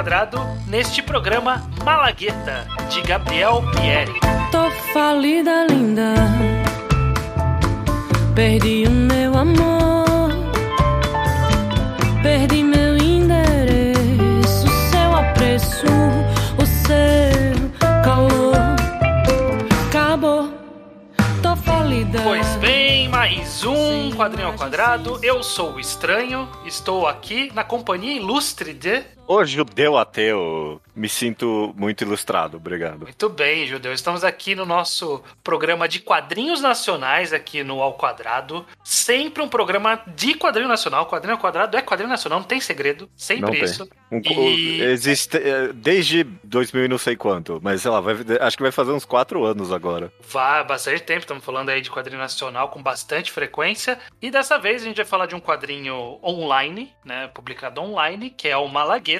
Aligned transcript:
Quadrado 0.00 0.40
neste 0.66 1.02
programa 1.02 1.62
Malagueta, 1.84 2.66
de 2.88 3.02
Gabriel 3.02 3.62
Pieri. 3.70 4.18
Tô 4.50 4.70
falida, 4.94 5.66
linda. 5.68 6.14
Perdi 8.34 8.84
o 8.86 8.90
meu 8.90 9.36
amor. 9.36 10.30
Perdi 12.22 12.62
meu 12.62 12.96
endereço, 12.96 14.66
seu 14.90 15.14
apreço, 15.14 15.84
o 16.56 16.64
seu 16.64 18.02
calor. 18.02 18.56
Acabou. 19.86 20.50
Tô 21.42 21.54
falida. 21.56 22.20
Pois 22.22 22.56
bem, 22.56 23.06
mais 23.10 23.64
um 23.64 24.12
quadrinho 24.12 24.48
ao 24.48 24.54
quadrado. 24.54 25.20
Eu 25.22 25.42
sou 25.42 25.74
o 25.74 25.80
Estranho, 25.80 26.48
estou 26.64 27.06
aqui 27.06 27.52
na 27.54 27.64
companhia 27.64 28.16
ilustre 28.16 28.72
de. 28.72 29.19
Ô 29.32 29.44
judeu 29.44 29.96
ateu, 29.96 30.82
me 30.92 31.08
sinto 31.08 31.72
muito 31.76 32.02
ilustrado, 32.02 32.56
obrigado. 32.56 33.02
Muito 33.02 33.28
bem, 33.28 33.64
Judeu. 33.64 33.92
Estamos 33.92 34.24
aqui 34.24 34.56
no 34.56 34.66
nosso 34.66 35.22
programa 35.44 35.86
de 35.86 36.00
quadrinhos 36.00 36.60
nacionais 36.60 37.32
aqui 37.32 37.62
no 37.62 37.80
Ao 37.80 37.94
Quadrado. 37.94 38.66
Sempre 38.82 39.40
um 39.40 39.48
programa 39.48 40.02
de 40.16 40.34
quadrinho 40.34 40.66
nacional. 40.66 41.06
Quadrinho 41.06 41.34
ao 41.36 41.40
quadrado 41.40 41.76
é 41.76 41.80
quadrinho 41.80 42.10
nacional, 42.10 42.40
não 42.40 42.46
tem 42.46 42.60
segredo. 42.60 43.08
Sempre 43.14 43.42
Não 43.42 43.52
tem. 43.52 43.62
isso. 43.62 43.88
Um- 44.10 44.20
E- 44.20 44.82
Existe 44.82 45.36
é, 45.36 45.68
desde 45.72 46.24
2000 46.42 46.86
e 46.86 46.88
não 46.88 46.98
sei 46.98 47.14
quanto, 47.14 47.60
mas 47.62 47.82
sei 47.82 47.90
lá, 47.92 48.00
vai- 48.00 48.16
acho 48.40 48.56
que 48.56 48.64
vai 48.64 48.72
fazer 48.72 48.90
uns 48.90 49.04
4 49.04 49.44
anos 49.44 49.70
agora. 49.72 50.12
Vai 50.28 50.58
há 50.58 50.64
bastante 50.64 51.04
tempo, 51.04 51.20
estamos 51.20 51.44
falando 51.44 51.68
aí 51.68 51.80
de 51.80 51.88
quadrinho 51.88 52.18
nacional 52.18 52.68
com 52.70 52.82
bastante 52.82 53.30
frequência. 53.30 53.96
E 54.20 54.28
dessa 54.28 54.58
vez 54.58 54.82
a 54.82 54.86
gente 54.86 54.96
vai 54.96 55.06
falar 55.06 55.26
de 55.26 55.36
um 55.36 55.40
quadrinho 55.40 56.18
online, 56.20 56.92
né? 57.04 57.28
Publicado 57.32 57.80
online, 57.80 58.28
que 58.30 58.48
é 58.48 58.56
o 58.56 58.66
Malagueta. 58.66 59.19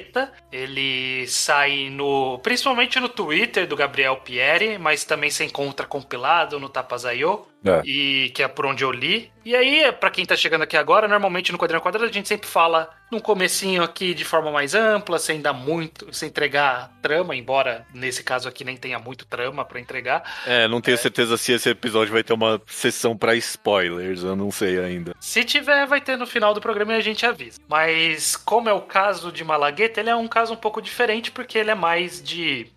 Ele 0.51 1.27
sai 1.27 1.89
no. 1.89 2.39
principalmente 2.39 2.99
no 2.99 3.09
Twitter 3.09 3.67
do 3.67 3.75
Gabriel 3.75 4.17
Pieri, 4.17 4.77
mas 4.77 5.03
também 5.03 5.29
se 5.29 5.43
encontra 5.43 5.85
compilado 5.85 6.59
no 6.59 6.69
Tapazayo. 6.69 7.47
É. 7.63 7.81
E 7.85 8.29
que 8.31 8.41
é 8.43 8.47
por 8.47 8.65
onde 8.65 8.83
eu 8.83 8.91
li. 8.91 9.31
E 9.43 9.55
aí, 9.55 9.91
pra 9.93 10.11
quem 10.11 10.25
tá 10.25 10.35
chegando 10.35 10.63
aqui 10.63 10.77
agora, 10.77 11.07
normalmente 11.07 11.51
no 11.51 11.57
quadrinho 11.57 11.81
quadrado 11.81 12.05
a 12.05 12.11
gente 12.11 12.27
sempre 12.27 12.47
fala 12.47 12.89
num 13.11 13.19
comecinho 13.19 13.83
aqui 13.83 14.13
de 14.13 14.23
forma 14.23 14.51
mais 14.51 14.75
ampla, 14.75 15.17
sem 15.19 15.41
dar 15.41 15.53
muito, 15.53 16.13
sem 16.13 16.29
entregar 16.29 16.91
trama, 17.01 17.35
embora 17.35 17.85
nesse 17.93 18.23
caso 18.23 18.47
aqui 18.47 18.63
nem 18.63 18.77
tenha 18.77 18.99
muito 18.99 19.25
trama 19.25 19.65
pra 19.65 19.79
entregar. 19.79 20.23
É, 20.45 20.67
não 20.67 20.79
tenho 20.79 20.97
certeza 20.97 21.37
se 21.37 21.51
esse 21.51 21.69
episódio 21.69 22.13
vai 22.13 22.23
ter 22.23 22.33
uma 22.33 22.61
sessão 22.67 23.17
pra 23.17 23.35
spoilers, 23.35 24.23
eu 24.23 24.35
não 24.35 24.51
sei 24.51 24.79
ainda. 24.79 25.15
Se 25.19 25.43
tiver, 25.43 25.85
vai 25.87 25.99
ter 25.99 26.17
no 26.17 26.27
final 26.27 26.53
do 26.53 26.61
programa 26.61 26.93
e 26.93 26.97
a 26.97 27.01
gente 27.01 27.25
avisa. 27.25 27.59
Mas 27.67 28.35
como 28.35 28.69
é 28.69 28.73
o 28.73 28.81
caso 28.81 29.31
de 29.31 29.43
Malagueta, 29.43 29.99
ele 29.99 30.09
é 30.09 30.15
um 30.15 30.27
caso 30.27 30.53
um 30.53 30.57
pouco 30.57 30.81
diferente 30.81 31.31
porque 31.31 31.57
ele 31.57 31.71
é 31.71 31.75
mais 31.75 32.21
de 32.21 32.67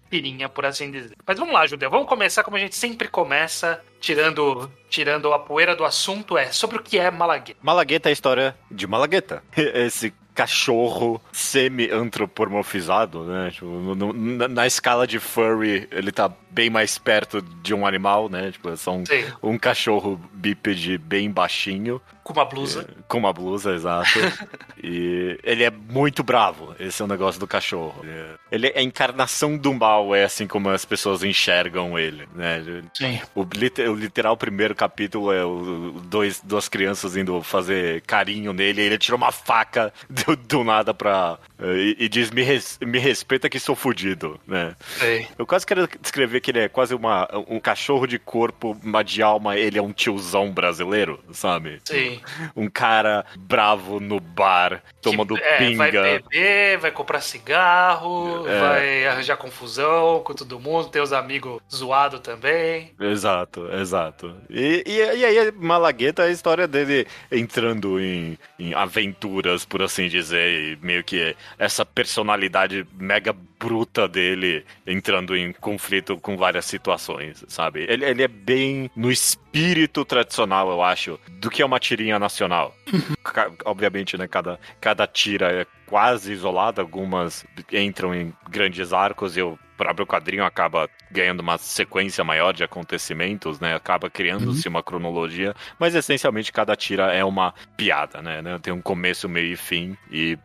por 0.49 0.65
assim 0.67 0.91
dizer. 0.91 1.17
Mas 1.27 1.39
vamos 1.39 1.55
lá, 1.55 1.67
Judeu, 1.67 1.91
vamos 1.91 2.09
começar 2.09 2.43
como 2.45 2.57
a 2.57 2.61
gente 2.61 2.77
sempre 2.77 3.09
começa, 3.09 3.81
tirando, 4.01 4.71
tirando 4.89 5.33
a 5.33 5.39
poeira 5.39 5.75
do 5.75 5.85
assunto, 5.85 6.37
é 6.39 6.53
sobre 6.53 6.79
o 6.79 6.83
que 6.83 6.99
é 6.99 7.11
Malagueta. 7.11 7.59
Malagueta 7.63 8.09
é 8.09 8.11
a 8.11 8.13
história 8.13 8.57
de 8.71 8.87
Malagueta. 8.87 9.43
Esse 9.57 10.13
cachorro 10.35 11.21
semi-antropomorfizado, 11.33 13.25
né? 13.25 13.51
Tipo, 13.53 13.67
no- 13.67 14.13
na, 14.13 14.49
na 14.49 14.67
escala 14.67 15.07
de 15.07 15.19
furry, 15.19 15.89
ele 15.91 16.11
tá 16.13 16.31
bem 16.51 16.69
mais 16.71 16.99
perto 16.99 17.41
de 17.41 17.73
um 17.75 17.87
animal, 17.87 18.29
né? 18.29 18.51
Tipo, 18.53 18.71
é 18.71 18.77
só 18.77 18.93
um, 18.95 19.05
um 19.43 19.59
cachorro 19.59 20.21
bípede 20.33 20.99
bem 20.99 21.31
baixinho, 21.31 22.01
com 22.25 22.33
uma 22.33 22.45
blusa. 22.45 22.89
com 23.07 23.19
uma 23.19 23.33
blusa, 23.33 23.75
exato. 23.75 24.09
e 24.83 25.39
ele 25.45 25.63
é 25.63 25.71
muito 25.71 26.23
bravo, 26.23 26.75
esse 26.81 27.01
é 27.01 27.05
o 27.05 27.09
negócio 27.09 27.39
do 27.39 27.47
cachorro. 27.47 28.05
Ele 28.51 28.69
é 28.69 28.79
a 28.79 28.83
encarnação 28.83 29.57
do 29.57 29.73
mal, 29.75 30.15
é 30.15 30.25
assim 30.25 30.47
como 30.47 30.69
as 30.71 30.85
pessoas 30.85 31.23
enxergam 31.23 31.99
ele, 31.99 32.27
né? 32.35 32.63
Sim. 32.95 33.21
O, 33.35 33.43
o 33.43 33.95
literal 33.95 34.37
primeiro 34.37 34.75
capítulo 34.75 35.33
é 35.33 35.45
o, 35.45 36.01
dois, 36.05 36.41
duas 36.43 36.69
crianças 36.69 37.17
indo 37.17 37.41
fazer 37.43 38.01
carinho 38.03 38.53
nele, 38.53 38.83
e 38.83 38.85
ele 38.87 38.99
tira 38.99 39.17
uma 39.17 39.31
faca 39.31 39.93
do, 40.09 40.35
do 40.37 40.65
nada 40.65 40.93
pra. 40.95 41.39
eh, 41.59 41.75
E, 41.99 42.05
e 42.05 42.09
diz: 42.09 42.31
me, 42.31 42.43
res- 42.43 42.79
me 42.81 42.99
respeita 42.99 43.49
que 43.49 43.61
sou 43.61 43.77
fudido, 43.77 44.41
né? 44.47 44.75
Sim. 44.99 45.27
Eu 45.39 45.47
quase 45.47 45.67
quero 45.67 45.89
descrever 46.01 46.41
que 46.41 46.51
ele 46.51 46.61
é 46.61 46.69
quase 46.69 46.95
uma, 46.95 47.29
um 47.49 47.61
cachorro 47.61 48.07
de 48.07 48.19
corpo, 48.19 48.77
mas 48.83 49.05
de 49.11 49.23
alma, 49.23 49.57
ele 49.57 49.79
é 49.79 49.83
um 49.83 49.93
tiozão 49.93 50.51
brasileiro, 50.53 51.23
sabe? 51.33 51.81
Sim. 51.85 52.14
Um 52.57 52.69
cara 52.69 53.25
bravo 53.37 53.99
no 54.01 54.21
bar, 54.21 54.83
tomando 55.03 55.35
Que, 55.37 55.43
é, 55.43 55.59
pinga. 55.59 55.77
Vai 55.77 56.19
beber, 56.19 56.79
vai 56.79 56.91
comprar 56.91 57.21
cigarro, 57.21 58.47
É. 58.49 58.61
vai 58.61 59.07
arranjar 59.07 59.37
confusão 59.37 60.23
com 60.25 60.35
todo 60.35 60.61
mundo, 60.61 60.89
ter 60.89 61.01
os 61.01 61.13
amigos 61.13 61.61
zoados 61.73 62.21
também. 62.21 62.93
Exato, 63.01 63.69
exato. 63.73 64.35
E, 64.49 64.83
e, 64.87 64.99
e 64.99 65.25
aí, 65.25 65.53
Malagueta 65.53 66.23
é 66.23 66.27
a 66.27 66.31
história 66.31 66.67
dele 66.67 67.07
entrando 67.31 68.01
em, 68.01 68.39
em 68.59 68.75
aventuras, 68.75 69.65
por 69.65 69.83
assim 69.83 70.09
dizer, 70.09 70.49
e 70.49 70.79
meio 70.85 71.03
que 71.05 71.37
essa 71.59 71.85
personalidade 71.85 72.87
mega 72.99 73.35
bruta 73.65 74.07
dele 74.07 74.65
entrando 74.87 75.35
em 75.35 75.53
conflito 75.55 76.19
com 76.19 76.37
várias 76.37 76.67
situações, 76.67 77.43
sabe? 77.49 77.87
Ele, 77.89 78.05
ele 78.05 78.23
é 78.23 78.29
bem 78.29 78.91
no 78.95 79.11
espírito 79.11 80.05
tradicional, 80.05 80.71
eu 80.71 80.83
acho, 80.83 81.19
do 81.41 81.49
que 81.49 81.63
é 81.63 81.65
uma 81.65 81.79
tirinha 81.81 82.19
nacional. 82.19 82.75
Ca- 83.23 83.51
Obviamente, 83.65 84.19
né? 84.19 84.29
Cada, 84.29 84.61
cada 84.81 85.07
tira 85.07 85.51
é 85.51 85.67
quase 85.95 86.33
isolada, 86.33 86.83
algumas 86.83 87.47
entram 87.73 88.13
em 88.13 88.35
grandes 88.51 88.93
arcos 88.93 89.37
e 89.37 89.43
o 89.43 89.57
próprio 89.77 90.05
quadrinho 90.07 90.45
acaba 90.45 90.89
ganhando 91.11 91.41
uma 91.41 91.59
sequência 91.59 92.23
maior 92.25 92.53
de 92.53 92.63
acontecimentos, 92.65 93.61
né? 93.61 93.75
Acaba 93.75 94.09
criando-se 94.11 94.69
uma 94.69 94.83
cronologia, 94.83 95.55
mas 95.79 95.95
essencialmente 95.95 96.53
cada 96.53 96.75
tira 96.77 97.13
é 97.13 97.25
uma 97.25 97.53
piada, 97.77 98.23
né? 98.23 98.41
né? 98.43 98.59
Tem 98.61 98.73
um 98.73 98.81
começo, 98.81 99.29
meio 99.29 99.53
e 99.53 99.57
fim 99.57 99.97
e 100.11 100.39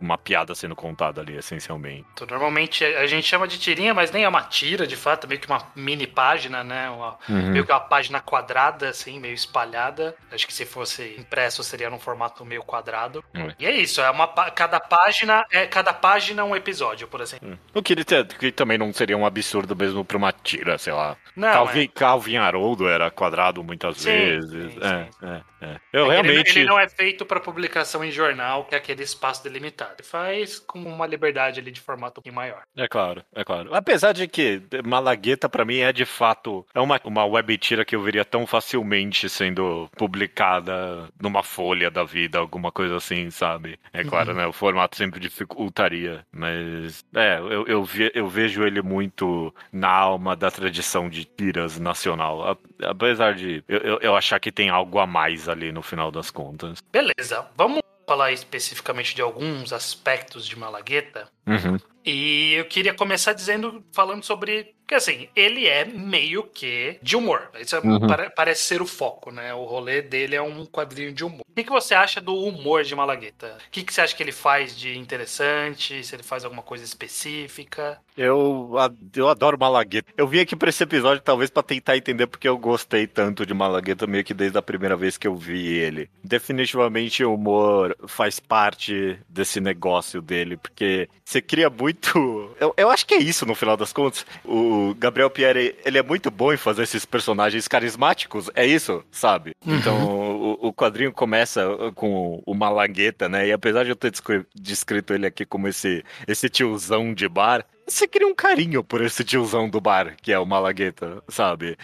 uma 0.00 0.18
piada 0.18 0.54
sendo 0.54 0.74
contada 0.76 1.20
ali, 1.20 1.36
essencialmente. 1.36 2.04
Então, 2.14 2.26
normalmente 2.28 2.84
a 2.84 3.06
gente 3.06 3.26
chama 3.26 3.46
de 3.46 3.58
tirinha, 3.58 3.94
mas 3.94 4.10
nem 4.10 4.24
é 4.24 4.28
uma 4.28 4.42
tira, 4.42 4.86
de 4.86 4.96
fato, 4.96 5.24
é 5.24 5.28
meio 5.28 5.40
que 5.40 5.46
uma 5.46 5.62
mini 5.74 6.06
página, 6.06 6.62
né? 6.64 6.88
Uma- 6.90 7.18
Meio 7.28 7.64
que 7.64 7.72
uma 7.72 7.80
página 7.80 8.20
quadrada, 8.20 8.88
assim, 8.88 9.18
meio 9.20 9.34
espalhada. 9.34 10.16
Acho 10.32 10.46
que 10.46 10.52
se 10.52 10.64
fosse 10.66 11.14
impresso 11.18 11.62
seria 11.62 11.90
num 11.90 11.98
formato 11.98 12.44
meio 12.44 12.62
quadrado. 12.62 13.24
É. 13.34 13.54
E 13.58 13.66
é 13.66 13.72
isso, 13.72 14.00
é 14.00 14.10
uma 14.10 14.26
cada 14.68 14.80
página 14.80 15.46
é 15.50 15.66
cada 15.66 15.92
página 15.92 16.42
é 16.42 16.44
um 16.44 16.54
episódio, 16.54 17.08
por 17.08 17.20
exemplo. 17.20 17.58
O 17.74 17.82
que, 17.82 17.96
que 18.38 18.52
também 18.52 18.76
não 18.76 18.92
seria 18.92 19.16
um 19.16 19.24
absurdo 19.24 19.74
mesmo 19.74 20.04
pra 20.04 20.18
uma 20.18 20.32
tira, 20.32 20.76
sei 20.76 20.92
lá. 20.92 21.16
Não, 21.34 21.50
Calvin, 21.52 21.84
é. 21.84 21.88
Calvin 21.88 22.36
Haroldo 22.36 22.88
era 22.88 23.10
quadrado 23.10 23.64
muitas 23.64 23.96
Sim, 23.98 24.10
vezes. 24.10 24.72
sim, 24.72 24.78
é, 24.82 24.88
sim. 24.88 25.26
é, 25.26 25.26
é. 25.26 25.42
É 25.60 25.76
Eu 25.92 26.06
que 26.06 26.10
realmente. 26.12 26.50
Ele, 26.50 26.60
ele 26.60 26.68
não 26.68 26.78
é 26.78 26.88
feito 26.88 27.24
para 27.26 27.40
publicação 27.40 28.04
em 28.04 28.10
jornal, 28.10 28.64
que 28.64 28.74
é 28.74 28.78
aquele 28.78 29.02
espaço 29.02 29.42
delimitado. 29.42 29.94
Ele 29.98 30.08
faz 30.08 30.58
com 30.58 30.78
uma 30.80 31.06
liberdade 31.06 31.60
ali 31.60 31.70
de 31.70 31.80
formato 31.80 32.22
um 32.24 32.32
maior. 32.32 32.62
É 32.76 32.86
claro, 32.86 33.24
é 33.34 33.44
claro. 33.44 33.74
Apesar 33.74 34.12
de 34.12 34.28
que 34.28 34.62
Malagueta, 34.84 35.48
pra 35.48 35.64
mim, 35.64 35.78
é 35.78 35.92
de 35.92 36.04
fato 36.04 36.64
é 36.74 36.80
uma, 36.80 37.00
uma 37.04 37.24
web 37.24 37.56
tira 37.58 37.84
que 37.84 37.96
eu 37.96 38.02
veria 38.02 38.24
tão 38.24 38.46
facilmente 38.46 39.28
sendo 39.28 39.88
publicada 39.96 41.08
numa 41.20 41.42
folha 41.42 41.90
da 41.90 42.04
vida, 42.04 42.38
alguma 42.38 42.70
coisa 42.70 42.96
assim, 42.96 43.30
sabe? 43.30 43.78
É 43.92 44.04
claro, 44.04 44.34
né? 44.34 44.47
O 44.48 44.52
formato 44.52 44.96
sempre 44.96 45.20
dificultaria, 45.20 46.24
mas 46.32 47.04
é, 47.14 47.38
eu, 47.38 47.66
eu, 47.66 47.84
ve- 47.84 48.12
eu 48.14 48.28
vejo 48.28 48.64
ele 48.64 48.80
muito 48.82 49.54
na 49.72 49.88
alma 49.90 50.34
da 50.36 50.50
tradição 50.50 51.08
de 51.08 51.24
tiras 51.24 51.78
nacional. 51.78 52.50
A- 52.52 52.56
Apesar 52.90 53.34
de 53.34 53.62
eu, 53.68 53.78
eu, 53.78 53.98
eu 54.00 54.16
achar 54.16 54.38
que 54.38 54.52
tem 54.52 54.68
algo 54.70 54.98
a 54.98 55.06
mais 55.06 55.48
ali 55.48 55.72
no 55.72 55.82
final 55.82 56.10
das 56.10 56.30
contas. 56.30 56.82
Beleza, 56.92 57.46
vamos 57.56 57.80
falar 58.06 58.32
especificamente 58.32 59.14
de 59.14 59.20
alguns 59.20 59.72
aspectos 59.72 60.46
de 60.46 60.56
Malagueta. 60.58 61.28
Uhum. 61.46 61.76
E 62.04 62.54
eu 62.54 62.64
queria 62.64 62.94
começar 62.94 63.32
dizendo, 63.32 63.84
falando 63.92 64.22
sobre. 64.24 64.74
Que 64.88 64.94
assim, 64.94 65.28
ele 65.36 65.66
é 65.68 65.84
meio 65.84 66.44
que 66.44 66.98
de 67.02 67.14
humor. 67.14 67.50
Isso 67.60 67.76
é- 67.76 67.80
Uhum. 67.80 68.06
pare- 68.06 68.30
parece 68.30 68.62
ser 68.62 68.80
o 68.80 68.86
foco, 68.86 69.30
né? 69.30 69.52
O 69.52 69.64
rolê 69.64 70.00
dele 70.00 70.34
é 70.34 70.40
um 70.40 70.64
quadrinho 70.64 71.12
de 71.12 71.22
humor. 71.24 71.42
O 71.46 71.54
que, 71.54 71.62
que 71.64 71.70
você 71.70 71.94
acha 71.94 72.20
do 72.22 72.34
humor 72.34 72.82
de 72.84 72.94
Malagueta? 72.94 73.58
O 73.66 73.70
que, 73.70 73.82
que 73.84 73.92
você 73.92 74.00
acha 74.00 74.16
que 74.16 74.22
ele 74.22 74.32
faz 74.32 74.74
de 74.74 74.96
interessante? 74.96 76.02
Se 76.02 76.14
ele 76.16 76.22
faz 76.22 76.42
alguma 76.44 76.62
coisa 76.62 76.84
específica? 76.84 77.98
Eu, 78.16 78.72
eu 79.14 79.28
adoro 79.28 79.58
Malagueta. 79.58 80.10
Eu 80.16 80.26
vim 80.26 80.40
aqui 80.40 80.56
pra 80.56 80.70
esse 80.70 80.82
episódio 80.82 81.22
talvez 81.22 81.50
pra 81.50 81.62
tentar 81.62 81.96
entender 81.96 82.26
porque 82.26 82.48
eu 82.48 82.56
gostei 82.56 83.06
tanto 83.06 83.44
de 83.44 83.52
Malagueta 83.54 84.06
meio 84.06 84.24
que 84.24 84.32
desde 84.34 84.56
a 84.56 84.62
primeira 84.62 84.96
vez 84.96 85.18
que 85.18 85.26
eu 85.28 85.34
vi 85.36 85.66
ele. 85.68 86.08
Definitivamente 86.24 87.22
o 87.24 87.34
humor 87.34 87.94
faz 88.06 88.40
parte 88.40 89.18
desse 89.28 89.60
negócio 89.60 90.22
dele, 90.22 90.56
porque 90.56 91.08
você 91.24 91.42
cria 91.42 91.68
muito. 91.68 92.54
Eu, 92.58 92.72
eu 92.76 92.90
acho 92.90 93.04
que 93.06 93.14
é 93.14 93.18
isso 93.18 93.44
no 93.46 93.54
final 93.54 93.76
das 93.76 93.92
contas. 93.92 94.24
O, 94.44 94.77
o 94.78 94.94
Gabriel 94.94 95.30
Pierre, 95.30 95.76
ele 95.84 95.98
é 95.98 96.02
muito 96.02 96.30
bom 96.30 96.52
em 96.52 96.56
fazer 96.56 96.82
esses 96.82 97.04
personagens 97.04 97.66
carismáticos, 97.66 98.50
é 98.54 98.66
isso, 98.66 99.04
sabe? 99.10 99.52
Uhum. 99.66 99.76
Então, 99.76 100.04
o, 100.04 100.68
o 100.68 100.72
quadrinho 100.72 101.12
começa 101.12 101.66
com 101.94 102.42
o 102.46 102.54
Malagueta, 102.54 103.28
né? 103.28 103.48
E 103.48 103.52
apesar 103.52 103.84
de 103.84 103.90
eu 103.90 103.96
ter 103.96 104.10
descri- 104.10 104.46
descrito 104.54 105.12
ele 105.14 105.26
aqui 105.26 105.44
como 105.44 105.68
esse, 105.68 106.04
esse 106.26 106.48
tiozão 106.48 107.12
de 107.12 107.28
bar, 107.28 107.64
você 107.86 108.06
cria 108.06 108.26
um 108.26 108.34
carinho 108.34 108.84
por 108.84 109.00
esse 109.02 109.24
tiozão 109.24 109.68
do 109.68 109.80
bar, 109.80 110.14
que 110.20 110.32
é 110.32 110.38
o 110.38 110.44
Malagueta, 110.44 111.22
sabe? 111.28 111.76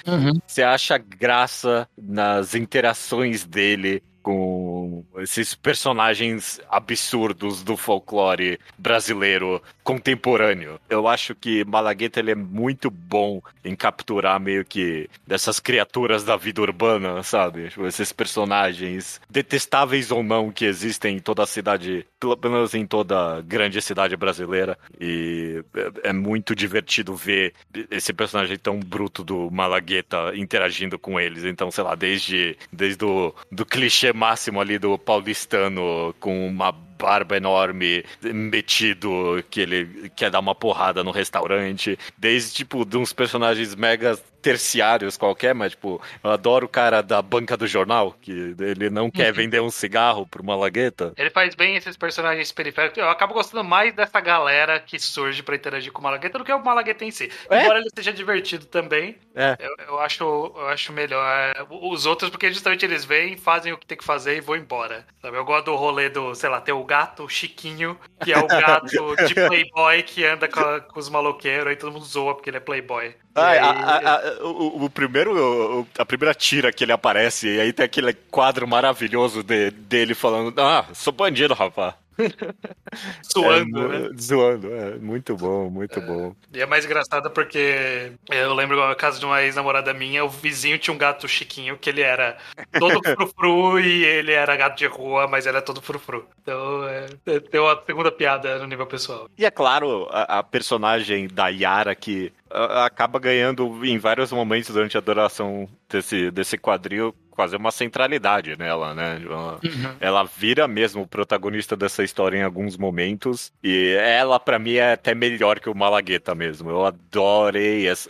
Você 0.46 0.62
acha 0.62 0.98
graça 0.98 1.88
nas 1.96 2.54
interações 2.54 3.44
dele 3.44 4.02
com 4.22 5.04
esses 5.18 5.54
personagens 5.54 6.58
absurdos 6.70 7.62
do 7.62 7.76
folclore 7.76 8.58
brasileiro 8.78 9.62
contemporâneo. 9.84 10.80
Eu 10.88 11.06
acho 11.06 11.34
que 11.34 11.64
Malagueta 11.64 12.18
ele 12.18 12.32
é 12.32 12.34
muito 12.34 12.90
bom 12.90 13.42
em 13.62 13.76
capturar 13.76 14.40
meio 14.40 14.64
que 14.64 15.08
dessas 15.26 15.60
criaturas 15.60 16.24
da 16.24 16.36
vida 16.36 16.62
urbana, 16.62 17.22
sabe? 17.22 17.68
Tipo, 17.68 17.86
esses 17.86 18.10
personagens 18.10 19.20
detestáveis 19.30 20.10
ou 20.10 20.22
não 20.22 20.50
que 20.50 20.64
existem 20.64 21.16
em 21.16 21.20
toda 21.20 21.42
a 21.42 21.46
cidade, 21.46 22.06
pelo 22.18 22.36
menos 22.42 22.74
em 22.74 22.86
toda 22.86 23.42
grande 23.42 23.80
cidade 23.82 24.16
brasileira. 24.16 24.78
E 24.98 25.62
é, 25.74 26.08
é 26.08 26.12
muito 26.12 26.54
divertido 26.54 27.14
ver 27.14 27.52
esse 27.90 28.12
personagem 28.12 28.56
tão 28.56 28.80
bruto 28.80 29.22
do 29.22 29.50
Malagueta 29.50 30.32
interagindo 30.34 30.98
com 30.98 31.20
eles. 31.20 31.44
Então, 31.44 31.70
sei 31.70 31.84
lá, 31.84 31.94
desde, 31.94 32.56
desde 32.72 33.04
o 33.04 33.34
do 33.52 33.66
clichê 33.66 34.12
máximo 34.12 34.60
ali 34.60 34.78
do 34.78 34.96
paulistano 34.98 36.14
com 36.18 36.48
uma 36.48 36.72
barba 36.98 37.36
enorme, 37.36 38.04
metido, 38.22 39.42
que 39.50 39.60
ele 39.60 40.10
quer 40.16 40.30
dar 40.30 40.40
uma 40.40 40.54
porrada 40.54 41.02
no 41.04 41.10
restaurante, 41.10 41.98
desde, 42.16 42.54
tipo, 42.54 42.84
de 42.84 42.96
uns 42.96 43.12
personagens 43.12 43.74
mega 43.74 44.18
terciários 44.44 45.16
qualquer, 45.16 45.54
mas, 45.54 45.72
tipo, 45.72 46.02
eu 46.22 46.30
adoro 46.30 46.66
o 46.66 46.68
cara 46.68 47.00
da 47.02 47.22
banca 47.22 47.56
do 47.56 47.66
jornal, 47.66 48.14
que 48.20 48.54
ele 48.60 48.90
não 48.90 49.10
quer 49.10 49.32
vender 49.32 49.58
um 49.62 49.70
cigarro 49.70 50.26
pro 50.26 50.44
Malagueta. 50.44 51.14
Ele 51.16 51.30
faz 51.30 51.54
bem 51.54 51.76
esses 51.76 51.96
personagens 51.96 52.52
periféricos. 52.52 52.98
Eu 52.98 53.08
acabo 53.08 53.32
gostando 53.32 53.64
mais 53.64 53.94
dessa 53.94 54.20
galera 54.20 54.78
que 54.78 54.98
surge 54.98 55.42
pra 55.42 55.56
interagir 55.56 55.90
com 55.90 56.00
o 56.00 56.04
Malagueta 56.04 56.36
do 56.38 56.44
que 56.44 56.52
o 56.52 56.62
Malagueta 56.62 57.06
em 57.06 57.10
si. 57.10 57.32
É? 57.48 57.62
Embora 57.62 57.78
ele 57.78 57.88
seja 57.96 58.12
divertido 58.12 58.66
também, 58.66 59.16
É. 59.34 59.56
eu, 59.58 59.74
eu 59.88 59.98
acho, 60.00 60.22
eu 60.22 60.68
acho 60.68 60.92
melhor 60.92 61.54
os 61.70 62.04
outros, 62.04 62.28
porque 62.28 62.52
justamente 62.52 62.84
eles 62.84 63.02
vêm, 63.06 63.38
fazem 63.38 63.72
o 63.72 63.78
que 63.78 63.86
tem 63.86 63.96
que 63.96 64.04
fazer 64.04 64.36
e 64.36 64.40
vão 64.42 64.56
embora. 64.56 65.06
Sabe? 65.22 65.38
Eu 65.38 65.44
gosto 65.46 65.64
do 65.64 65.74
rolê 65.74 66.10
do, 66.10 66.34
sei 66.34 66.50
lá, 66.50 66.60
ter 66.60 66.72
o 66.72 66.84
gato, 66.94 67.24
o 67.24 67.28
Chiquinho, 67.28 67.98
que 68.22 68.32
é 68.32 68.38
o 68.38 68.46
gato 68.46 68.86
de 69.26 69.34
Playboy 69.48 70.02
que 70.04 70.24
anda 70.24 70.46
com, 70.48 70.60
a- 70.60 70.80
com 70.80 70.98
os 71.00 71.08
maloqueiros, 71.08 71.66
aí 71.68 71.76
todo 71.76 71.92
mundo 71.92 72.04
zoa 72.04 72.34
porque 72.34 72.50
ele 72.50 72.58
é 72.58 72.60
Playboy. 72.60 73.14
Ah, 73.34 73.48
aí- 73.48 73.58
a, 73.58 73.70
a- 73.70 74.16
a- 74.16 74.44
o, 74.46 74.84
o 74.84 74.90
primeiro, 74.90 75.80
o- 75.80 75.86
a 75.98 76.04
primeira 76.06 76.32
tira 76.34 76.72
que 76.72 76.84
ele 76.84 76.92
aparece, 76.92 77.48
e 77.48 77.60
aí 77.60 77.72
tem 77.72 77.84
aquele 77.84 78.12
quadro 78.12 78.66
maravilhoso 78.68 79.42
de- 79.42 79.70
dele 79.72 80.14
falando: 80.14 80.54
Ah, 80.60 80.86
sou 80.94 81.12
bandido, 81.12 81.52
rapaz. 81.54 81.94
zoando, 83.32 83.92
é, 83.92 83.98
né? 83.98 84.10
Zoando, 84.20 84.74
é. 84.74 84.94
Muito 84.96 85.36
bom, 85.36 85.68
muito 85.70 86.00
bom. 86.00 86.34
E 86.52 86.60
é 86.60 86.66
mais 86.66 86.84
engraçado 86.84 87.30
porque 87.30 88.12
eu 88.30 88.54
lembro 88.54 88.88
no 88.88 88.96
caso 88.96 89.18
de 89.18 89.26
uma 89.26 89.42
ex-namorada 89.42 89.92
minha, 89.92 90.24
o 90.24 90.28
vizinho 90.28 90.78
tinha 90.78 90.94
um 90.94 90.98
gato 90.98 91.26
chiquinho 91.28 91.76
que 91.76 91.90
ele 91.90 92.02
era 92.02 92.36
todo 92.78 93.00
frufru 93.14 93.80
e 93.80 94.04
ele 94.04 94.32
era 94.32 94.56
gato 94.56 94.76
de 94.76 94.86
rua, 94.86 95.26
mas 95.26 95.46
ele 95.46 95.58
é 95.58 95.60
todo 95.60 95.82
frufru. 95.82 96.26
Então, 96.42 96.86
é, 96.88 97.40
tem 97.40 97.60
uma 97.60 97.80
segunda 97.84 98.12
piada 98.12 98.58
no 98.58 98.66
nível 98.66 98.86
pessoal. 98.86 99.28
E 99.36 99.44
é 99.44 99.50
claro, 99.50 100.08
a, 100.10 100.38
a 100.38 100.42
personagem 100.42 101.28
da 101.28 101.48
Yara 101.48 101.94
que 101.94 102.32
acaba 102.54 103.18
ganhando 103.18 103.84
em 103.84 103.98
vários 103.98 104.30
momentos 104.30 104.72
durante 104.72 104.96
a 104.96 105.00
duração 105.00 105.68
desse, 105.88 106.30
desse 106.30 106.56
quadril 106.56 107.14
quase 107.34 107.56
uma 107.56 107.70
centralidade 107.72 108.56
nela, 108.56 108.94
né? 108.94 109.20
Ela, 109.24 109.60
ela 110.00 110.24
vira 110.24 110.68
mesmo 110.68 111.02
o 111.02 111.06
protagonista 111.06 111.74
dessa 111.76 112.04
história 112.04 112.38
em 112.38 112.42
alguns 112.42 112.76
momentos 112.76 113.52
e 113.62 113.94
ela 113.98 114.38
pra 114.38 114.58
mim 114.58 114.74
é 114.74 114.92
até 114.92 115.14
melhor 115.14 115.58
que 115.58 115.68
o 115.68 115.74
Malagueta 115.74 116.34
mesmo. 116.34 116.70
Eu 116.70 116.84
adorei 116.86 117.88
essa, 117.88 118.08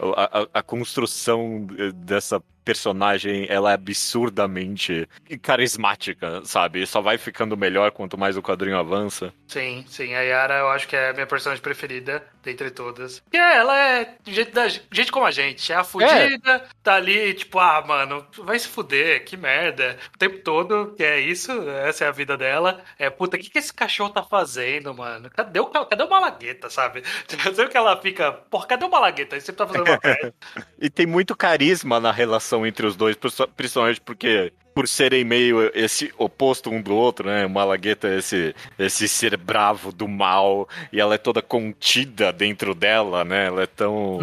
a, 0.00 0.40
a- 0.40 0.48
a 0.54 0.62
construção 0.62 1.66
dessa 1.94 2.42
personagem, 2.64 3.46
ela 3.48 3.70
é 3.70 3.74
absurdamente 3.74 5.08
carismática, 5.42 6.42
sabe? 6.44 6.86
Só 6.86 7.00
vai 7.00 7.18
ficando 7.18 7.56
melhor 7.56 7.90
quanto 7.90 8.18
mais 8.18 8.36
o 8.36 8.42
quadrinho 8.42 8.78
avança. 8.78 9.32
Sim, 9.46 9.84
sim. 9.88 10.14
A 10.14 10.20
Yara 10.20 10.54
eu 10.58 10.68
acho 10.68 10.88
que 10.88 10.96
é 10.96 11.10
a 11.10 11.12
minha 11.12 11.26
personagem 11.26 11.62
preferida 11.62 12.24
dentre 12.42 12.70
todas. 12.70 13.20
Porque 13.20 13.36
ela 13.36 13.76
é 13.78 14.14
gente, 14.26 14.50
da, 14.52 14.68
gente 14.68 15.10
como 15.10 15.26
a 15.26 15.30
gente. 15.30 15.72
É 15.72 15.76
a 15.76 15.84
fudida, 15.84 16.64
tá 16.82 16.94
ali, 16.94 17.34
tipo, 17.34 17.58
ah, 17.58 17.82
mano, 17.86 18.26
vai 18.38 18.58
se 18.58 18.68
fuder, 18.68 19.24
que 19.24 19.36
merda. 19.36 19.96
O 20.14 20.18
tempo 20.18 20.38
todo, 20.38 20.94
que 20.96 21.02
é 21.02 21.20
isso, 21.20 21.52
essa 21.70 22.04
é 22.04 22.08
a 22.08 22.12
vida 22.12 22.36
dela. 22.36 22.82
É, 22.98 23.08
puta, 23.10 23.36
o 23.36 23.40
que, 23.40 23.50
que 23.50 23.58
esse 23.58 23.72
cachorro 23.72 24.10
tá 24.10 24.22
fazendo, 24.22 24.94
mano? 24.94 25.30
Cadê 25.30 25.60
o, 25.60 25.66
cadê 25.66 26.02
o 26.02 26.10
Malagueta, 26.10 26.68
sabe? 26.70 27.02
Tipo, 27.26 27.42
Sempre 27.54 27.68
que 27.68 27.76
ela 27.76 28.00
fica, 28.00 28.32
porra, 28.32 28.66
cadê 28.66 28.84
o 28.84 28.90
Malagueta? 28.90 29.34
Ele 29.36 29.40
sempre 29.40 29.58
tá 29.58 29.66
fazendo 29.66 29.88
uma. 29.88 30.00
E 30.78 30.90
tem 30.90 31.06
muito 31.06 31.36
carisma 31.36 31.98
na 31.98 32.12
relação 32.12 32.53
entre 32.66 32.86
os 32.86 32.94
dois, 32.96 33.16
principalmente 33.56 34.00
porque 34.00 34.52
por 34.74 34.88
serem 34.88 35.24
meio 35.24 35.70
esse 35.74 36.12
oposto 36.18 36.68
um 36.68 36.82
do 36.82 36.94
outro, 36.94 37.28
né? 37.28 37.46
Malagueta 37.46 38.08
é 38.08 38.18
esse, 38.18 38.54
esse 38.78 39.08
ser 39.08 39.36
bravo 39.36 39.92
do 39.92 40.08
mal 40.08 40.68
e 40.92 41.00
ela 41.00 41.14
é 41.14 41.18
toda 41.18 41.40
contida 41.40 42.32
dentro 42.32 42.74
dela, 42.74 43.24
né? 43.24 43.46
Ela 43.46 43.62
é 43.62 43.66
tão. 43.66 44.20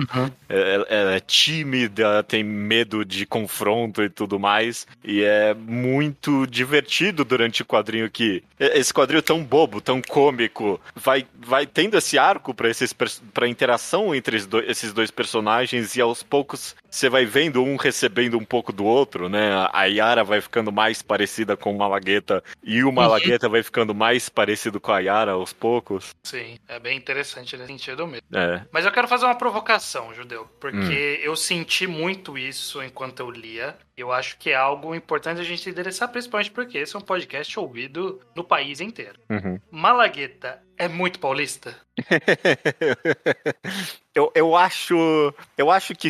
Ela, 0.50 0.86
ela 0.90 1.16
é 1.16 1.20
tímida, 1.20 2.22
tem 2.24 2.44
medo 2.44 3.06
de 3.06 3.26
confronto 3.26 4.04
e 4.04 4.10
tudo 4.10 4.38
mais. 4.38 4.86
E 5.04 5.24
é 5.24 5.54
muito 5.54 6.46
divertido 6.46 7.24
durante 7.24 7.62
o 7.62 7.66
quadrinho 7.66 8.10
que. 8.12 8.44
Esse 8.60 8.94
quadrinho 8.94 9.22
tão 9.22 9.44
bobo, 9.44 9.80
tão 9.80 10.02
cômico, 10.02 10.80
vai, 10.94 11.26
vai 11.40 11.66
tendo 11.66 11.98
esse 11.98 12.18
arco 12.18 12.54
para 12.54 12.70
esses 12.70 12.94
para 12.94 13.48
interação 13.48 14.14
entre 14.14 14.38
esses 14.38 14.48
dois, 14.48 14.70
esses 14.70 14.94
dois 14.94 15.10
personagens 15.10 15.96
e 15.96 16.02
aos 16.02 16.22
poucos 16.22 16.76
você 16.92 17.10
vai 17.10 17.26
vendo 17.26 17.64
um 17.64 17.78
recebendo 17.78 18.38
um 18.38 18.44
pouco 18.44 18.74
do 18.74 18.84
outro, 18.84 19.30
né? 19.30 19.66
A 19.72 19.86
Yara 19.86 20.26
vai 20.26 20.41
ficando 20.42 20.72
mais 20.72 21.02
parecida 21.02 21.56
com 21.56 21.74
o 21.74 21.78
Malagueta 21.78 22.44
e 22.64 22.84
o 22.84 22.92
Malagueta 22.92 23.48
vai 23.48 23.64
ficando 23.64 23.94
mais 23.94 24.30
parecido 24.30 24.80
com 24.80 24.92
a 24.92 25.00
Yara 25.00 25.32
aos 25.32 25.54
poucos. 25.54 26.16
Sim, 26.24 26.58
é 26.68 26.80
bem 26.80 26.98
interessante 26.98 27.58
nesse 27.58 27.72
sentido 27.72 28.08
mesmo. 28.08 28.26
É. 28.34 28.66
Mas 28.72 28.86
eu 28.86 28.92
quero 28.92 29.08
fazer 29.08 29.26
uma 29.26 29.36
provocação, 29.36 30.14
Judeu, 30.14 30.48
porque 30.60 31.20
eu 31.24 31.36
senti 31.36 31.88
muito 31.88 32.38
isso 32.38 32.84
enquanto 32.84 33.20
eu 33.20 33.30
lia. 33.30 33.78
Eu 33.96 34.12
acho 34.12 34.38
que 34.38 34.50
é 34.50 34.56
algo 34.56 34.96
importante 34.96 35.42
a 35.42 35.44
gente 35.44 35.70
endereçar, 35.70 36.10
principalmente 36.10 36.52
porque 36.52 36.78
esse 36.78 36.96
é 36.96 37.00
um 37.00 37.04
podcast 37.04 37.60
ouvido 37.60 38.22
no 38.36 38.44
país 38.44 38.82
inteiro. 38.82 39.20
Uhum. 39.30 39.60
Malagueta 39.70 40.62
é 40.78 40.88
muito 40.88 41.20
paulista? 41.20 41.76
eu, 44.16 44.32
eu 44.34 44.56
acho. 44.56 45.34
Eu 45.56 45.70
acho 45.70 45.94
que. 45.94 46.10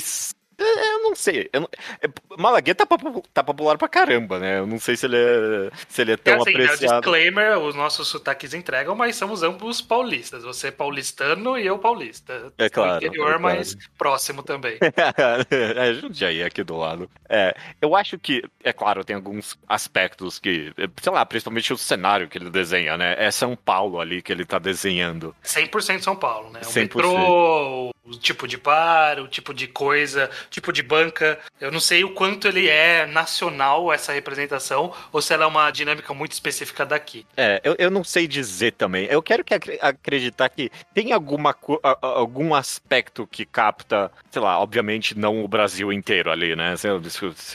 É, 1.02 1.06
Eu 1.06 1.10
não 1.10 1.16
sei. 1.16 1.50
Eu 1.52 1.62
não- 1.62 1.70
é, 2.02 2.08
Malagueta 2.38 2.86
tá, 2.86 2.98
tá 3.34 3.44
popular 3.44 3.78
pra 3.78 3.88
caramba, 3.88 4.40
né? 4.40 4.60
Eu 4.60 4.68
não 4.68 4.80
sei 4.80 4.96
se 4.96 5.06
ele 5.06 5.18
é, 5.18 5.70
se 5.90 6.02
ele 6.02 6.12
é 6.12 6.14
É 6.14 6.18
tão 6.18 6.42
assim, 6.42 6.54
né, 6.54 6.60
o 6.62 6.64
apreciado. 6.66 7.02
disclaimer, 7.02 7.58
os 7.60 7.76
nossos 7.76 8.08
sotaques 8.08 8.54
entregam, 8.54 8.96
mas 8.96 9.16
somos 9.16 9.44
ambos 9.44 9.82
paulistas. 9.82 10.44
Você 10.44 10.68
é 10.68 10.72
paulistano 10.72 11.58
e 11.58 11.66
eu 11.66 11.78
paulista. 11.80 12.52
É 12.58 12.70
claro, 12.70 13.00
Do 13.00 13.06
interior, 13.08 13.26
é 13.36 13.38
claro. 13.40 13.42
mas 13.58 13.78
próximo 13.98 14.44
também. 14.44 14.78
é, 15.50 15.94
Jundiaí 15.94 16.44
aqui 16.44 16.64
do 16.64 16.78
lado. 16.78 17.10
É, 17.30 17.56
eu 17.82 17.96
acho 17.96 18.18
que, 18.20 18.44
é 18.64 18.74
claro, 18.74 19.04
tem 19.04 19.16
alguns 19.16 19.58
aspectos 19.68 20.40
que, 20.40 20.74
sei 21.02 21.12
lá, 21.12 21.26
principalmente 21.26 21.74
o 21.74 21.78
cenário 21.78 22.28
que 22.28 22.38
ele 22.38 22.50
desenha, 22.50 22.98
né? 22.98 23.16
É 23.18 23.32
São 23.32 23.56
Paulo 23.56 24.00
ali 24.00 24.22
que 24.22 24.32
ele 24.32 24.46
tá 24.46 24.60
desenhando. 24.60 25.36
100% 25.44 26.02
São 26.04 26.16
Paulo, 26.16 26.50
né? 26.52 26.62
O 26.64 26.66
100%. 26.70 26.82
metrô, 26.96 27.92
o 28.04 28.12
tipo 28.20 28.48
de 28.48 28.58
bar, 28.58 29.20
o 29.20 29.28
tipo 29.28 29.54
de 29.54 29.68
coisa, 29.68 30.30
o 30.48 30.50
tipo 30.50 30.72
de 30.74 30.84
banca. 30.92 31.40
Eu 31.60 31.72
não 31.72 31.80
sei 31.80 32.04
o 32.04 32.14
quanto 32.14 32.48
ele 32.50 32.68
é 32.68 33.06
nacional, 33.06 33.92
essa 33.94 34.12
representação, 34.12 34.94
ou 35.12 35.22
se 35.22 35.34
ela 35.34 35.46
é 35.46 35.48
uma 35.48 35.72
dinâmica 35.72 36.14
muito 36.14 36.34
específica 36.34 36.86
daqui. 36.86 37.26
É, 37.38 37.62
eu, 37.64 37.76
eu 37.80 37.90
não 37.90 38.04
sei 38.04 38.28
dizer 38.28 38.74
também. 38.74 39.06
Eu 39.06 39.22
quero 39.24 39.44
que 39.44 39.54
acre- 39.54 39.80
acreditar 39.82 40.50
que 40.50 40.70
tem 40.94 41.14
alguma, 41.14 41.56
algum 42.02 42.54
aspecto 42.54 43.26
que 43.26 43.46
capta, 43.46 44.12
sei 44.30 44.42
lá, 44.42 44.60
obviamente 44.60 45.18
não 45.18 45.44
o 45.44 45.48
Brasil 45.48 45.94
inteiro 45.94 46.30
ali, 46.30 46.56
né? 46.56 46.76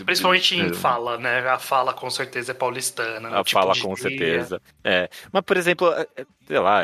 Principalmente 0.05 0.57
em 0.57 0.71
é, 0.71 0.75
fala, 0.75 1.19
né? 1.19 1.47
A 1.49 1.59
fala 1.59 1.93
com 1.93 2.09
certeza 2.09 2.53
é 2.53 2.55
paulistana. 2.55 3.29
A 3.41 3.45
tipo 3.45 3.61
fala 3.61 3.75
com 3.79 3.95
gíria. 3.95 4.11
certeza. 4.19 4.63
É. 4.83 5.09
Mas, 5.31 5.43
por 5.43 5.57
exemplo, 5.57 5.93
é, 5.93 6.07
é, 6.17 6.25
sei 6.47 6.59
lá, 6.59 6.83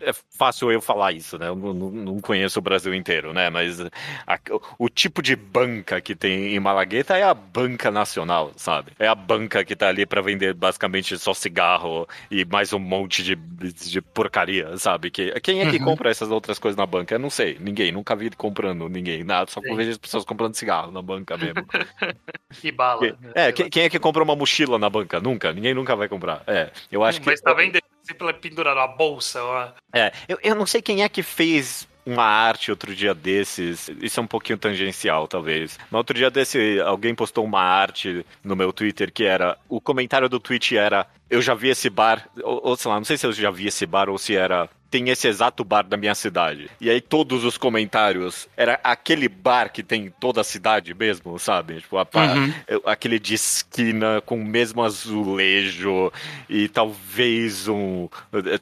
é, 0.00 0.12
fácil 0.36 0.70
eu 0.70 0.80
falar 0.80 1.12
isso, 1.12 1.38
né? 1.38 1.48
Eu 1.48 1.56
não, 1.56 1.74
não 1.74 2.20
conheço 2.20 2.58
o 2.58 2.62
Brasil 2.62 2.94
inteiro, 2.94 3.32
né? 3.32 3.50
Mas 3.50 3.80
a, 3.80 4.38
o 4.78 4.88
tipo 4.88 5.22
de 5.22 5.34
banca 5.34 6.00
que 6.00 6.14
tem 6.14 6.54
em 6.54 6.60
Malagueta 6.60 7.16
é 7.16 7.22
a 7.22 7.34
banca 7.34 7.90
nacional, 7.90 8.52
sabe? 8.56 8.92
É 8.98 9.08
a 9.08 9.14
banca 9.14 9.64
que 9.64 9.74
tá 9.74 9.88
ali 9.88 10.06
para 10.06 10.20
vender 10.20 10.54
basicamente 10.54 11.18
só 11.18 11.34
cigarro 11.34 12.06
e 12.30 12.44
mais 12.44 12.72
um 12.72 12.78
monte 12.78 13.22
de, 13.22 13.34
de 13.34 14.00
porcaria, 14.00 14.76
sabe? 14.76 15.10
Que, 15.10 15.38
quem 15.40 15.60
é 15.60 15.70
que 15.70 15.78
uhum. 15.78 15.84
compra 15.84 16.10
essas 16.10 16.30
outras 16.30 16.58
coisas 16.58 16.76
na 16.76 16.86
banca? 16.86 17.14
Eu 17.14 17.18
não 17.18 17.30
sei. 17.30 17.56
Ninguém. 17.60 17.92
Nunca 17.92 18.14
vi 18.14 18.30
comprando 18.30 18.88
ninguém. 18.88 19.24
Nada. 19.24 19.50
Só 19.50 19.60
vejo 19.60 19.90
as 19.90 19.98
pessoas 19.98 20.24
comprando 20.24 20.54
cigarro 20.54 20.92
na 20.92 21.02
banca 21.02 21.36
mesmo. 21.36 21.66
e 22.62 22.70
bala. 22.70 23.16
É, 23.34 23.52
quem, 23.52 23.68
quem, 23.68 23.82
é 23.84 23.90
que 23.90 23.98
compra 23.98 24.22
uma 24.22 24.36
mochila 24.36 24.78
na 24.78 24.88
banca? 24.88 25.20
Nunca. 25.20 25.52
Ninguém 25.52 25.74
nunca 25.74 25.96
vai 25.96 26.08
comprar. 26.08 26.42
É. 26.46 26.70
Eu 26.90 27.02
acho 27.02 27.18
hum, 27.18 27.22
que. 27.22 27.30
Mas 27.30 27.40
tá 27.40 27.52
vendendo 27.52 27.82
sempre 28.08 28.32
pendurado 28.34 28.78
a 28.78 28.86
bolsa. 28.86 29.42
Ó. 29.42 29.68
É, 29.92 30.12
eu, 30.28 30.38
eu 30.42 30.54
não 30.54 30.66
sei 30.66 30.80
quem 30.80 31.02
é 31.02 31.08
que 31.08 31.22
fez 31.22 31.86
uma 32.06 32.24
arte 32.24 32.70
outro 32.70 32.94
dia 32.94 33.14
desses. 33.14 33.90
Isso 34.00 34.18
é 34.18 34.22
um 34.22 34.26
pouquinho 34.26 34.58
tangencial, 34.58 35.28
talvez. 35.28 35.78
No 35.90 35.98
outro 35.98 36.16
dia 36.16 36.30
desse, 36.30 36.80
alguém 36.80 37.14
postou 37.14 37.44
uma 37.44 37.60
arte 37.60 38.24
no 38.42 38.56
meu 38.56 38.72
Twitter 38.72 39.12
que 39.12 39.24
era. 39.24 39.58
O 39.68 39.80
comentário 39.80 40.28
do 40.28 40.40
tweet 40.40 40.76
era. 40.76 41.06
Eu 41.28 41.42
já 41.42 41.54
vi 41.54 41.68
esse 41.68 41.90
bar. 41.90 42.26
Ou, 42.42 42.60
ou 42.68 42.76
sei 42.76 42.90
lá, 42.90 42.96
não 42.96 43.04
sei 43.04 43.18
se 43.18 43.26
eu 43.26 43.32
já 43.32 43.50
vi 43.50 43.66
esse 43.66 43.84
bar 43.84 44.08
ou 44.08 44.16
se 44.16 44.34
era 44.34 44.70
tem 44.90 45.08
esse 45.10 45.28
exato 45.28 45.64
bar 45.64 45.82
da 45.82 45.96
minha 45.96 46.14
cidade. 46.14 46.70
E 46.80 46.88
aí 46.88 47.00
todos 47.00 47.44
os 47.44 47.58
comentários 47.58 48.48
era 48.56 48.80
aquele 48.82 49.28
bar 49.28 49.70
que 49.70 49.82
tem 49.82 50.12
toda 50.18 50.40
a 50.40 50.44
cidade 50.44 50.94
mesmo, 50.94 51.38
sabe? 51.38 51.80
Tipo, 51.80 51.98
a, 51.98 52.06
uhum. 52.14 52.52
aquele 52.86 53.18
de 53.18 53.34
esquina 53.34 54.20
com 54.24 54.36
o 54.40 54.44
mesmo 54.44 54.82
azulejo 54.82 56.12
e 56.48 56.68
talvez 56.68 57.68
um 57.68 58.08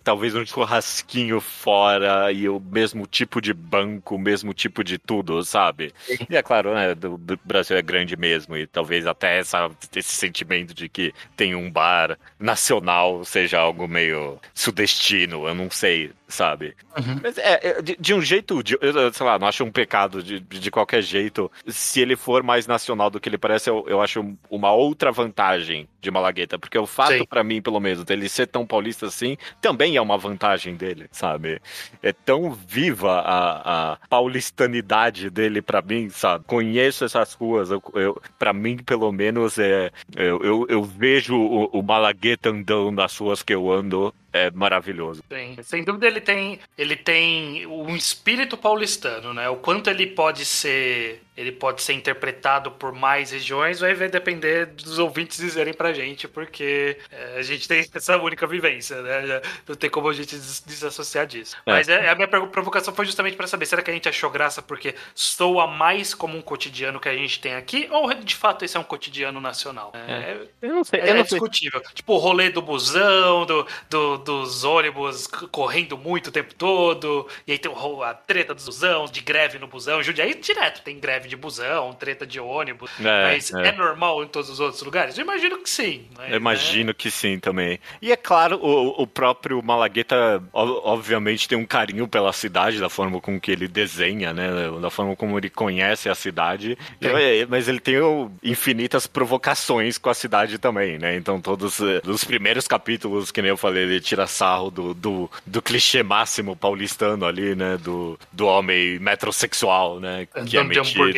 talvez 0.02 0.34
um 0.34 0.44
churrasquinho 0.44 1.40
fora 1.40 2.32
e 2.32 2.48
o 2.48 2.60
mesmo 2.60 3.06
tipo 3.06 3.40
de 3.40 3.52
banco, 3.52 4.16
o 4.16 4.18
mesmo 4.18 4.52
tipo 4.52 4.82
de 4.82 4.98
tudo, 4.98 5.42
sabe? 5.44 5.92
E 6.28 6.36
é 6.36 6.42
claro, 6.42 6.74
né, 6.74 6.92
o 7.04 7.18
Brasil 7.44 7.76
é 7.76 7.82
grande 7.82 8.16
mesmo 8.16 8.56
e 8.56 8.66
talvez 8.66 9.06
até 9.06 9.38
essa, 9.38 9.70
esse 9.94 10.16
sentimento 10.16 10.74
de 10.74 10.88
que 10.88 11.12
tem 11.36 11.54
um 11.54 11.70
bar 11.70 12.18
nacional 12.38 13.24
seja 13.24 13.58
algo 13.58 13.86
meio 13.86 14.38
sudestino, 14.54 15.46
eu 15.46 15.54
não 15.54 15.70
sei 15.70 16.10
sabe? 16.28 16.74
Uhum. 16.96 17.20
Mas 17.22 17.38
é, 17.38 17.60
é 17.62 17.82
de, 17.82 17.96
de, 17.98 18.14
um 18.14 18.20
jeito, 18.20 18.62
de, 18.62 18.76
eu, 18.80 19.12
sei 19.12 19.26
lá, 19.26 19.38
não 19.38 19.46
acho 19.46 19.64
um 19.64 19.70
pecado 19.70 20.22
de, 20.22 20.40
de 20.40 20.70
qualquer 20.70 21.02
jeito. 21.02 21.50
Se 21.66 22.00
ele 22.00 22.16
for 22.16 22.42
mais 22.42 22.66
nacional 22.66 23.10
do 23.10 23.20
que 23.20 23.28
ele 23.28 23.38
parece, 23.38 23.70
eu, 23.70 23.84
eu 23.86 24.00
acho 24.00 24.36
uma 24.50 24.72
outra 24.72 25.12
vantagem 25.12 25.88
de 26.00 26.10
Malagueta, 26.10 26.58
porque 26.58 26.78
o 26.78 26.86
fato, 26.86 27.26
para 27.26 27.44
mim, 27.44 27.60
pelo 27.60 27.80
menos, 27.80 28.04
dele 28.04 28.28
ser 28.28 28.46
tão 28.46 28.66
paulista 28.66 29.06
assim, 29.06 29.36
também 29.60 29.96
é 29.96 30.00
uma 30.00 30.18
vantagem 30.18 30.76
dele, 30.76 31.08
sabe? 31.10 31.60
É 32.02 32.12
tão 32.12 32.52
viva 32.52 33.20
a, 33.20 33.92
a 33.92 33.98
paulistanidade 34.08 35.30
dele 35.30 35.60
para 35.62 35.82
mim, 35.82 36.08
sabe? 36.08 36.44
Conheço 36.46 37.04
essas 37.04 37.34
ruas, 37.34 37.70
eu, 37.70 37.82
eu, 37.94 38.20
para 38.38 38.52
mim, 38.52 38.78
pelo 38.78 39.10
menos, 39.12 39.58
é, 39.58 39.90
eu, 40.16 40.42
eu, 40.42 40.66
eu 40.68 40.84
vejo 40.84 41.36
o, 41.36 41.66
o 41.66 41.82
Malagueta 41.82 42.50
andando 42.50 42.92
nas 42.92 43.16
ruas 43.16 43.42
que 43.42 43.54
eu 43.54 43.70
ando 43.70 44.14
é 44.36 44.50
maravilhoso. 44.50 45.22
Sim, 45.30 45.56
sem 45.62 45.84
dúvida 45.84 46.06
ele 46.06 46.20
tem, 46.20 46.58
ele 46.76 46.96
tem 46.96 47.66
um 47.66 47.94
espírito 47.96 48.56
paulistano, 48.56 49.32
né? 49.32 49.48
O 49.48 49.56
quanto 49.56 49.90
ele 49.90 50.06
pode 50.06 50.44
ser 50.44 51.22
ele 51.36 51.52
pode 51.52 51.82
ser 51.82 51.92
interpretado 51.92 52.70
por 52.70 52.92
mais 52.92 53.32
regiões, 53.32 53.80
vai 53.80 53.94
depender 54.08 54.66
dos 54.66 54.98
ouvintes 54.98 55.38
dizerem 55.38 55.74
pra 55.74 55.92
gente, 55.92 56.28
porque 56.28 56.98
é, 57.10 57.38
a 57.38 57.42
gente 57.42 57.66
tem 57.66 57.86
essa 57.92 58.16
única 58.16 58.46
vivência, 58.46 59.02
né? 59.02 59.42
Não 59.66 59.74
tem 59.74 59.90
como 59.90 60.08
a 60.08 60.12
gente 60.12 60.36
desassociar 60.36 61.26
disso. 61.26 61.56
É. 61.66 61.72
Mas 61.72 61.88
é, 61.88 62.08
a 62.08 62.14
minha 62.14 62.28
provocação 62.28 62.94
foi 62.94 63.04
justamente 63.04 63.36
para 63.36 63.46
saber, 63.46 63.66
será 63.66 63.82
que 63.82 63.90
a 63.90 63.94
gente 63.94 64.08
achou 64.08 64.30
graça 64.30 64.62
porque 64.62 64.94
soa 65.14 65.66
mais 65.66 66.14
como 66.14 66.38
um 66.38 66.42
cotidiano 66.42 67.00
que 67.00 67.08
a 67.08 67.16
gente 67.16 67.40
tem 67.40 67.54
aqui, 67.54 67.88
ou 67.90 68.12
de 68.14 68.34
fato 68.34 68.64
esse 68.64 68.76
é 68.76 68.80
um 68.80 68.84
cotidiano 68.84 69.40
nacional? 69.40 69.92
É, 69.94 70.12
é. 70.12 70.38
eu 70.62 70.74
não 70.74 70.84
sei. 70.84 71.00
Eu 71.00 71.14
não 71.14 71.20
é 71.20 71.22
discutível. 71.22 71.80
Sei. 71.84 71.94
Tipo, 71.94 72.14
o 72.14 72.18
rolê 72.18 72.50
do 72.50 72.62
busão, 72.62 73.44
do, 73.44 73.66
do, 73.90 74.18
dos 74.18 74.64
ônibus 74.64 75.26
correndo 75.26 75.98
muito 75.98 76.28
o 76.28 76.32
tempo 76.32 76.54
todo, 76.54 77.28
e 77.46 77.52
aí 77.52 77.58
tem 77.58 77.72
a 78.02 78.14
treta 78.14 78.54
dos 78.54 78.76
busão, 78.76 79.06
de 79.06 79.20
greve 79.20 79.58
no 79.58 79.66
busão, 79.66 80.02
Jundiaí 80.02 80.34
direto 80.34 80.82
tem 80.82 80.98
greve 80.98 81.25
de 81.26 81.36
busão, 81.36 81.92
treta 81.92 82.26
de 82.26 82.40
ônibus. 82.40 82.90
É, 83.00 83.32
mas 83.32 83.52
é. 83.52 83.68
é. 83.68 83.72
normal 83.72 84.22
em 84.24 84.28
todos 84.28 84.50
os 84.50 84.60
outros 84.60 84.82
lugares? 84.82 85.16
Eu 85.18 85.24
imagino 85.24 85.58
que 85.58 85.68
sim. 85.68 86.06
Mas, 86.16 86.30
Eu 86.30 86.36
imagino 86.36 86.88
né? 86.88 86.94
que 86.96 87.10
sim 87.10 87.38
também. 87.38 87.78
E 88.00 88.12
é 88.12 88.16
claro, 88.16 88.58
o, 88.62 89.02
o 89.02 89.06
próprio 89.06 89.62
Malagueta, 89.62 90.42
obviamente, 90.52 91.48
tem 91.48 91.58
um 91.58 91.66
carinho 91.66 92.06
pela 92.08 92.32
cidade, 92.32 92.78
da 92.78 92.88
forma 92.88 93.20
com 93.20 93.40
que 93.40 93.50
ele 93.50 93.68
desenha, 93.68 94.32
né? 94.32 94.48
Da 94.80 94.90
forma 94.90 95.16
como 95.16 95.38
ele 95.38 95.50
conhece 95.50 96.08
a 96.08 96.14
cidade. 96.14 96.78
É, 97.00 97.46
mas 97.46 97.68
ele 97.68 97.80
tem 97.80 97.96
infinitas 98.42 99.06
provocações 99.06 99.98
com 99.98 100.10
a 100.10 100.14
cidade 100.14 100.58
também, 100.58 100.98
né? 100.98 101.16
Então, 101.16 101.40
todos 101.40 101.80
eh, 101.80 102.00
os 102.04 102.24
primeiros 102.24 102.68
capítulos, 102.68 103.30
que 103.30 103.40
nem 103.40 103.50
eu 103.50 103.56
falei, 103.56 103.84
ele 103.84 104.00
tira 104.00 104.26
sarro 104.26 104.70
do, 104.70 104.94
do, 104.94 105.30
do 105.44 105.62
clichê 105.62 106.02
máximo 106.02 106.56
paulistano 106.56 107.24
ali, 107.24 107.54
né? 107.54 107.76
Do, 107.76 108.18
do 108.32 108.46
homem 108.46 108.98
metrosexual, 108.98 110.00
né? 110.00 110.26
Que 110.46 110.58
é 110.58 110.64
metido 110.64 111.15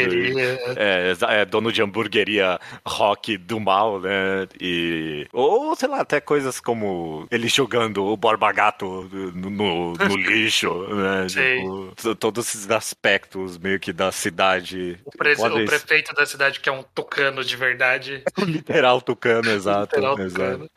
é, 0.76 1.40
é, 1.40 1.44
dono 1.44 1.72
de 1.72 1.82
hamburgueria 1.82 2.58
rock 2.86 3.36
do 3.36 3.60
mal, 3.60 4.00
né? 4.00 4.46
E. 4.60 5.26
Ou, 5.32 5.74
sei 5.76 5.88
lá, 5.88 6.00
até 6.00 6.20
coisas 6.20 6.60
como 6.60 7.26
ele 7.30 7.48
jogando 7.48 8.04
o 8.04 8.16
Borba 8.16 8.52
Gato 8.52 9.08
no, 9.34 9.50
no, 9.50 9.92
no 9.94 10.16
lixo, 10.16 10.86
né? 10.94 11.26
Tipo, 11.26 12.14
todos 12.16 12.48
esses 12.48 12.70
aspectos 12.70 13.58
meio 13.58 13.80
que 13.80 13.92
da 13.92 14.12
cidade. 14.12 14.98
O, 15.04 15.10
pre 15.10 15.34
o, 15.34 15.64
prefeito 15.66 16.14
da 16.14 16.26
cidade, 16.26 16.60
que 16.60 16.68
é 16.68 16.72
um 16.72 16.82
tucano 16.94 17.44
de 17.44 17.56
verdade. 17.56 18.22
Literal 18.38 19.00
tucano, 19.00 19.50
exato. 19.52 19.96
literal 19.96 20.18
exato. 20.20 20.38
Tucano. 20.38 20.70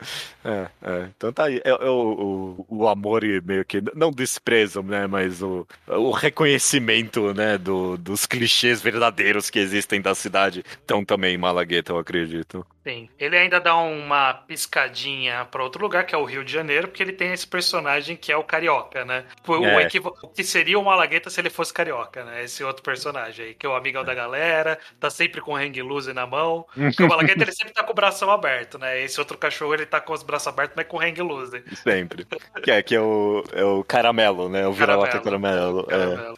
É, 0.44 0.68
é. 0.82 1.10
Então 1.16 1.32
tá 1.32 1.46
aí. 1.46 1.62
É, 1.64 1.70
é 1.70 1.90
o, 1.90 2.66
o, 2.70 2.78
o 2.84 2.88
amor 2.88 3.24
e 3.24 3.42
meio 3.42 3.66
que. 3.66 3.82
Não 3.96 4.12
desprezo, 4.12 4.82
né? 4.82 5.08
Mas 5.08 5.42
o, 5.42 5.68
o 5.88 6.12
reconhecimento, 6.12 7.34
né? 7.34 7.58
Do, 7.58 7.98
dos 7.98 8.26
clichês 8.26 8.82
verdadeiros 8.82 9.11
verdadeiros 9.12 9.50
que 9.50 9.60
existem 9.60 10.02
da 10.02 10.16
cidade 10.16 10.64
estão 10.80 11.04
também 11.06 11.36
em 11.36 11.38
Malagueta, 11.38 11.92
eu 11.92 11.98
acredito. 12.00 12.66
Sim. 12.84 13.08
Ele 13.20 13.38
ainda 13.38 13.60
dá 13.60 13.76
uma 13.76 14.34
piscadinha 14.34 15.46
para 15.46 15.64
outro 15.64 15.82
lugar, 15.82 16.04
que 16.04 16.16
é 16.16 16.18
o 16.18 16.26
Rio 16.26 16.44
de 16.44 16.52
Janeiro, 16.52 16.88
porque 16.88 17.04
ele 17.04 17.14
tem 17.14 17.32
esse 17.32 17.46
personagem 17.46 18.16
que 18.16 18.32
é 18.32 18.38
o 18.38 18.44
carioca, 18.44 19.06
né? 19.06 19.26
Tipo, 19.36 19.64
é. 19.64 19.88
O, 20.00 20.08
o 20.24 20.30
que 20.30 20.44
seria 20.44 20.80
o 20.80 20.84
Malagueta 20.84 21.30
se 21.30 21.40
ele 21.40 21.52
fosse 21.52 21.72
carioca, 21.72 22.24
né? 22.24 22.44
Esse 22.44 22.64
outro 22.64 22.82
personagem 22.82 23.46
aí, 23.46 23.54
que 23.54 23.66
é 23.66 23.70
o 23.70 23.76
amigão 23.76 24.04
da 24.04 24.16
galera, 24.16 24.80
tá 25.00 25.12
sempre 25.12 25.42
com 25.42 25.54
o 25.54 25.56
hang 25.56 25.80
loose 25.82 26.12
na 26.12 26.26
mão. 26.26 26.66
Porque 26.74 27.04
o 27.04 27.08
Malagueta 27.08 27.44
ele 27.44 27.52
sempre 27.52 27.74
tá 27.74 27.84
com 27.84 27.92
o 27.92 27.96
braço 27.96 28.28
aberto, 28.28 28.80
né? 28.80 29.00
Esse 29.04 29.20
outro 29.20 29.38
cachorro 29.38 29.76
ele 29.76 29.86
tá 29.86 30.02
com 30.02 30.14
os 30.14 30.24
braços 30.24 30.48
abertos, 30.48 30.76
mas 30.76 30.88
com 30.88 30.98
o 30.98 31.02
hang 31.02 31.22
loose. 31.22 31.64
Sempre. 31.84 32.26
que 32.64 32.72
é, 32.72 32.82
que 32.82 32.96
é, 32.96 33.02
o, 33.02 33.44
é 33.54 33.64
o 33.64 33.84
caramelo, 33.84 34.50
né? 34.50 34.68
O 34.68 34.74
vira-lata 34.74 35.20
caramelo. 35.20 35.86
caramelo. 35.86 36.36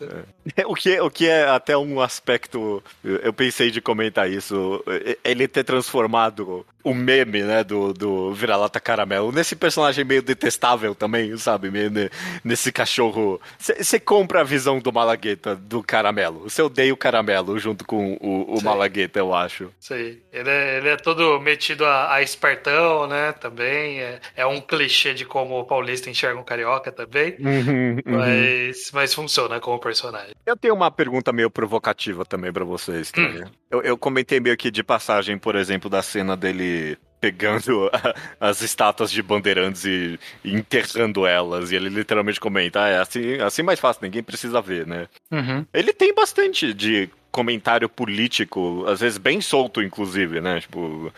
É. 0.57 0.61
É. 0.61 0.67
O, 0.67 0.75
que, 0.75 0.99
o 0.99 1.09
que 1.09 1.29
é 1.29 1.47
até 1.47 1.77
um 1.77 2.01
aspecto. 2.01 2.83
Eu 3.01 3.31
pensei 3.31 3.71
de 3.71 3.79
comentar 3.79 4.29
isso. 4.29 4.83
Ele 5.23 5.47
ter 5.47 5.63
transformado 5.63 6.32
do 6.35 6.65
o 6.83 6.93
meme, 6.93 7.43
né, 7.43 7.63
do, 7.63 7.93
do 7.93 8.33
vira-lata 8.33 8.79
caramelo. 8.79 9.31
Nesse 9.31 9.55
personagem 9.55 10.03
meio 10.03 10.21
detestável 10.21 10.93
também, 10.93 11.35
sabe? 11.37 11.71
Meio 11.71 11.91
nesse 12.43 12.71
cachorro. 12.71 13.39
Você 13.57 13.99
compra 13.99 14.41
a 14.41 14.43
visão 14.43 14.79
do 14.79 14.91
Malagueta 14.91 15.55
do 15.55 15.81
caramelo. 15.81 16.41
Você 16.49 16.61
odeia 16.61 16.93
o 16.93 16.97
caramelo 16.97 17.57
junto 17.57 17.85
com 17.85 18.17
o, 18.19 18.57
o 18.57 18.63
Malagueta, 18.63 19.19
eu 19.19 19.33
acho. 19.33 19.71
Sim. 19.79 20.17
Ele 20.31 20.49
é, 20.49 20.77
ele 20.77 20.89
é 20.89 20.97
todo 20.97 21.39
metido 21.39 21.85
a, 21.85 22.15
a 22.15 22.21
espertão, 22.21 23.07
né? 23.07 23.31
Também. 23.33 23.99
É, 23.99 24.19
é 24.35 24.45
um 24.45 24.59
clichê 24.59 25.13
de 25.13 25.25
como 25.25 25.59
o 25.59 25.65
paulista 25.65 26.09
enxerga 26.09 26.39
um 26.39 26.43
carioca 26.43 26.91
também. 26.91 27.35
Uhum, 27.39 27.97
uhum. 28.05 28.17
Mas, 28.17 28.91
mas 28.91 29.13
funciona 29.13 29.59
como 29.59 29.79
personagem. 29.79 30.33
Eu 30.45 30.57
tenho 30.57 30.73
uma 30.73 30.91
pergunta 30.91 31.31
meio 31.31 31.49
provocativa 31.49 32.25
também 32.25 32.51
para 32.51 32.65
vocês. 32.65 33.11
Tá 33.11 33.21
hum. 33.21 33.43
Eu, 33.71 33.81
eu 33.81 33.97
comentei 33.97 34.39
meio 34.39 34.55
que 34.55 34.69
de 34.69 34.83
passagem, 34.83 35.37
por 35.37 35.55
exemplo, 35.55 35.89
da 35.89 36.01
cena 36.01 36.37
dele 36.37 36.72
pegando 37.23 37.89
a, 37.93 38.49
as 38.49 38.61
estátuas 38.61 39.09
de 39.09 39.23
bandeirantes 39.23 39.85
e, 39.85 40.19
e, 40.43 40.53
enterrando 40.53 41.25
elas. 41.25 41.71
E 41.71 41.75
ele 41.75 41.89
literalmente 41.89 42.39
comenta: 42.39 42.83
ah, 42.83 42.89
é 42.89 42.97
assim, 42.97 43.39
assim 43.39 43.63
mais 43.63 43.79
fácil, 43.79 44.03
ninguém 44.03 44.21
precisa 44.21 44.61
ver, 44.61 44.85
né? 44.85 45.07
Uhum. 45.31 45.65
Ele 45.73 45.93
tem 45.93 46.13
bastante 46.13 46.73
de 46.73 47.09
comentário 47.31 47.89
político, 47.89 48.85
às 48.87 48.99
vezes 48.99 49.17
bem 49.17 49.41
solto, 49.41 49.81
inclusive, 49.81 50.39
né? 50.39 50.59
Tipo, 50.59 51.11